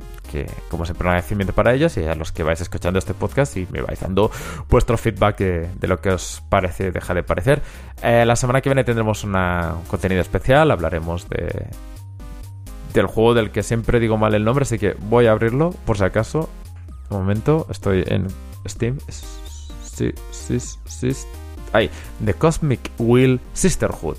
como 0.70 0.86
siempre 0.86 1.08
un 1.08 1.12
agradecimiento 1.12 1.54
para 1.54 1.74
ellos 1.74 1.98
y 1.98 2.04
a 2.04 2.16
los 2.16 2.32
que 2.32 2.44
vais 2.44 2.62
escuchando 2.62 3.00
este 3.00 3.14
podcast 3.14 3.58
y 3.58 3.68
me 3.72 3.82
vais 3.82 4.00
dando 4.00 4.32
vuestro 4.70 4.98
feedback 4.98 5.38
de, 5.38 5.88
lo 5.88 6.00
que 6.00 6.12
os 6.12 6.44
parece, 6.50 6.92
deja 6.92 7.14
de 7.14 7.24
parecer. 7.24 7.62
Eh, 8.04 8.26
la 8.26 8.36
semana 8.36 8.62
que 8.62 8.70
viene 8.70 8.84
tendremos 8.84 9.24
un 9.24 9.36
contenido 9.88 10.22
especial, 10.22 10.72
hablaremos 10.72 11.28
de 11.30 11.68
del 12.94 13.06
juego 13.06 13.34
del 13.34 13.52
que 13.52 13.64
siempre 13.64 14.00
digo 14.00 14.18
mal 14.18 14.34
el 14.34 14.44
nombre, 14.44 14.64
así 14.64 14.80
que 14.80 14.96
voy 15.00 15.28
a 15.28 15.32
abrirlo 15.32 15.72
por 15.86 15.98
si 15.98 16.04
acaso. 16.04 16.50
Un 17.10 17.18
momento, 17.18 17.68
estoy 17.70 18.04
en 18.08 18.28
Steam. 18.68 18.98
Sí, 19.84 20.12
sí, 20.32 20.60
sí. 20.60 21.12
Ahí, 21.74 21.90
The 22.24 22.34
Cosmic 22.34 22.92
Wheel 22.98 23.40
Sisterhood. 23.54 24.18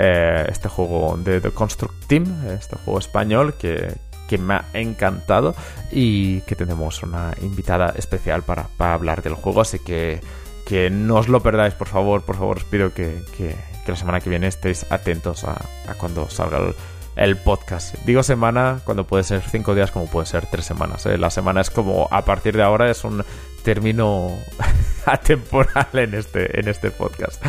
Eh, 0.00 0.46
este 0.48 0.68
juego 0.68 1.16
de 1.16 1.40
The 1.40 1.50
Construct 1.50 2.06
Team, 2.06 2.46
este 2.46 2.76
juego 2.76 3.00
español 3.00 3.54
que, 3.54 3.96
que 4.28 4.38
me 4.38 4.54
ha 4.54 4.64
encantado 4.74 5.56
y 5.90 6.40
que 6.42 6.54
tenemos 6.54 7.02
una 7.02 7.32
invitada 7.42 7.92
especial 7.96 8.44
para, 8.44 8.68
para 8.76 8.94
hablar 8.94 9.22
del 9.22 9.34
juego, 9.34 9.60
así 9.60 9.80
que, 9.80 10.20
que 10.66 10.88
no 10.88 11.16
os 11.16 11.26
lo 11.26 11.40
perdáis, 11.40 11.74
por 11.74 11.88
favor, 11.88 12.22
por 12.22 12.36
favor, 12.36 12.58
os 12.58 12.64
pido 12.64 12.94
que, 12.94 13.20
que, 13.36 13.56
que 13.84 13.90
la 13.90 13.96
semana 13.96 14.20
que 14.20 14.30
viene 14.30 14.46
estéis 14.46 14.86
atentos 14.88 15.42
a, 15.42 15.54
a 15.88 15.94
cuando 15.98 16.30
salga 16.30 16.58
el, 16.58 16.74
el, 17.16 17.36
podcast. 17.36 17.96
Digo 18.06 18.22
semana 18.22 18.80
cuando 18.84 19.04
puede 19.04 19.24
ser 19.24 19.42
cinco 19.42 19.74
días 19.74 19.90
como 19.90 20.06
puede 20.06 20.26
ser 20.26 20.46
tres 20.46 20.64
semanas. 20.64 21.06
¿eh? 21.06 21.18
La 21.18 21.30
semana 21.30 21.60
es 21.60 21.70
como 21.70 22.06
a 22.12 22.24
partir 22.24 22.56
de 22.56 22.62
ahora 22.62 22.88
es 22.88 23.02
un 23.02 23.24
término 23.64 24.30
atemporal 25.06 25.88
en 25.94 26.14
este, 26.14 26.60
en 26.60 26.68
este 26.68 26.92
podcast. 26.92 27.42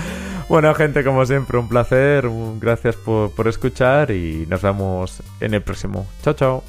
Bueno, 0.49 0.73
gente, 0.73 1.03
como 1.03 1.23
siempre, 1.27 1.59
un 1.59 1.69
placer. 1.69 2.27
Gracias 2.59 2.95
por, 2.95 3.29
por 3.31 3.47
escuchar 3.47 4.09
y 4.09 4.47
nos 4.49 4.63
vemos 4.63 5.21
en 5.39 5.53
el 5.53 5.61
próximo. 5.61 6.07
Chao, 6.23 6.33
chao. 6.33 6.63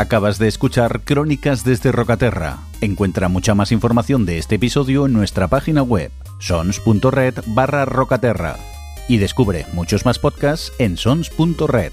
Acabas 0.00 0.38
de 0.38 0.48
escuchar 0.48 1.02
Crónicas 1.02 1.62
desde 1.62 1.92
Rocaterra. 1.92 2.58
Encuentra 2.80 3.28
mucha 3.28 3.54
más 3.54 3.70
información 3.70 4.26
de 4.26 4.38
este 4.38 4.56
episodio 4.56 5.06
en 5.06 5.12
nuestra 5.12 5.46
página 5.46 5.82
web, 5.82 6.10
sons.red 6.40 7.34
barra 7.48 7.84
rocaterra. 7.84 8.56
Y 9.08 9.18
descubre 9.18 9.64
muchos 9.74 10.04
más 10.04 10.18
podcasts 10.18 10.72
en 10.78 10.96
sons.red. 10.96 11.92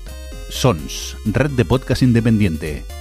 Sons, 0.49 1.17
red 1.25 1.51
de 1.51 1.65
podcast 1.65 2.01
independiente 2.01 2.96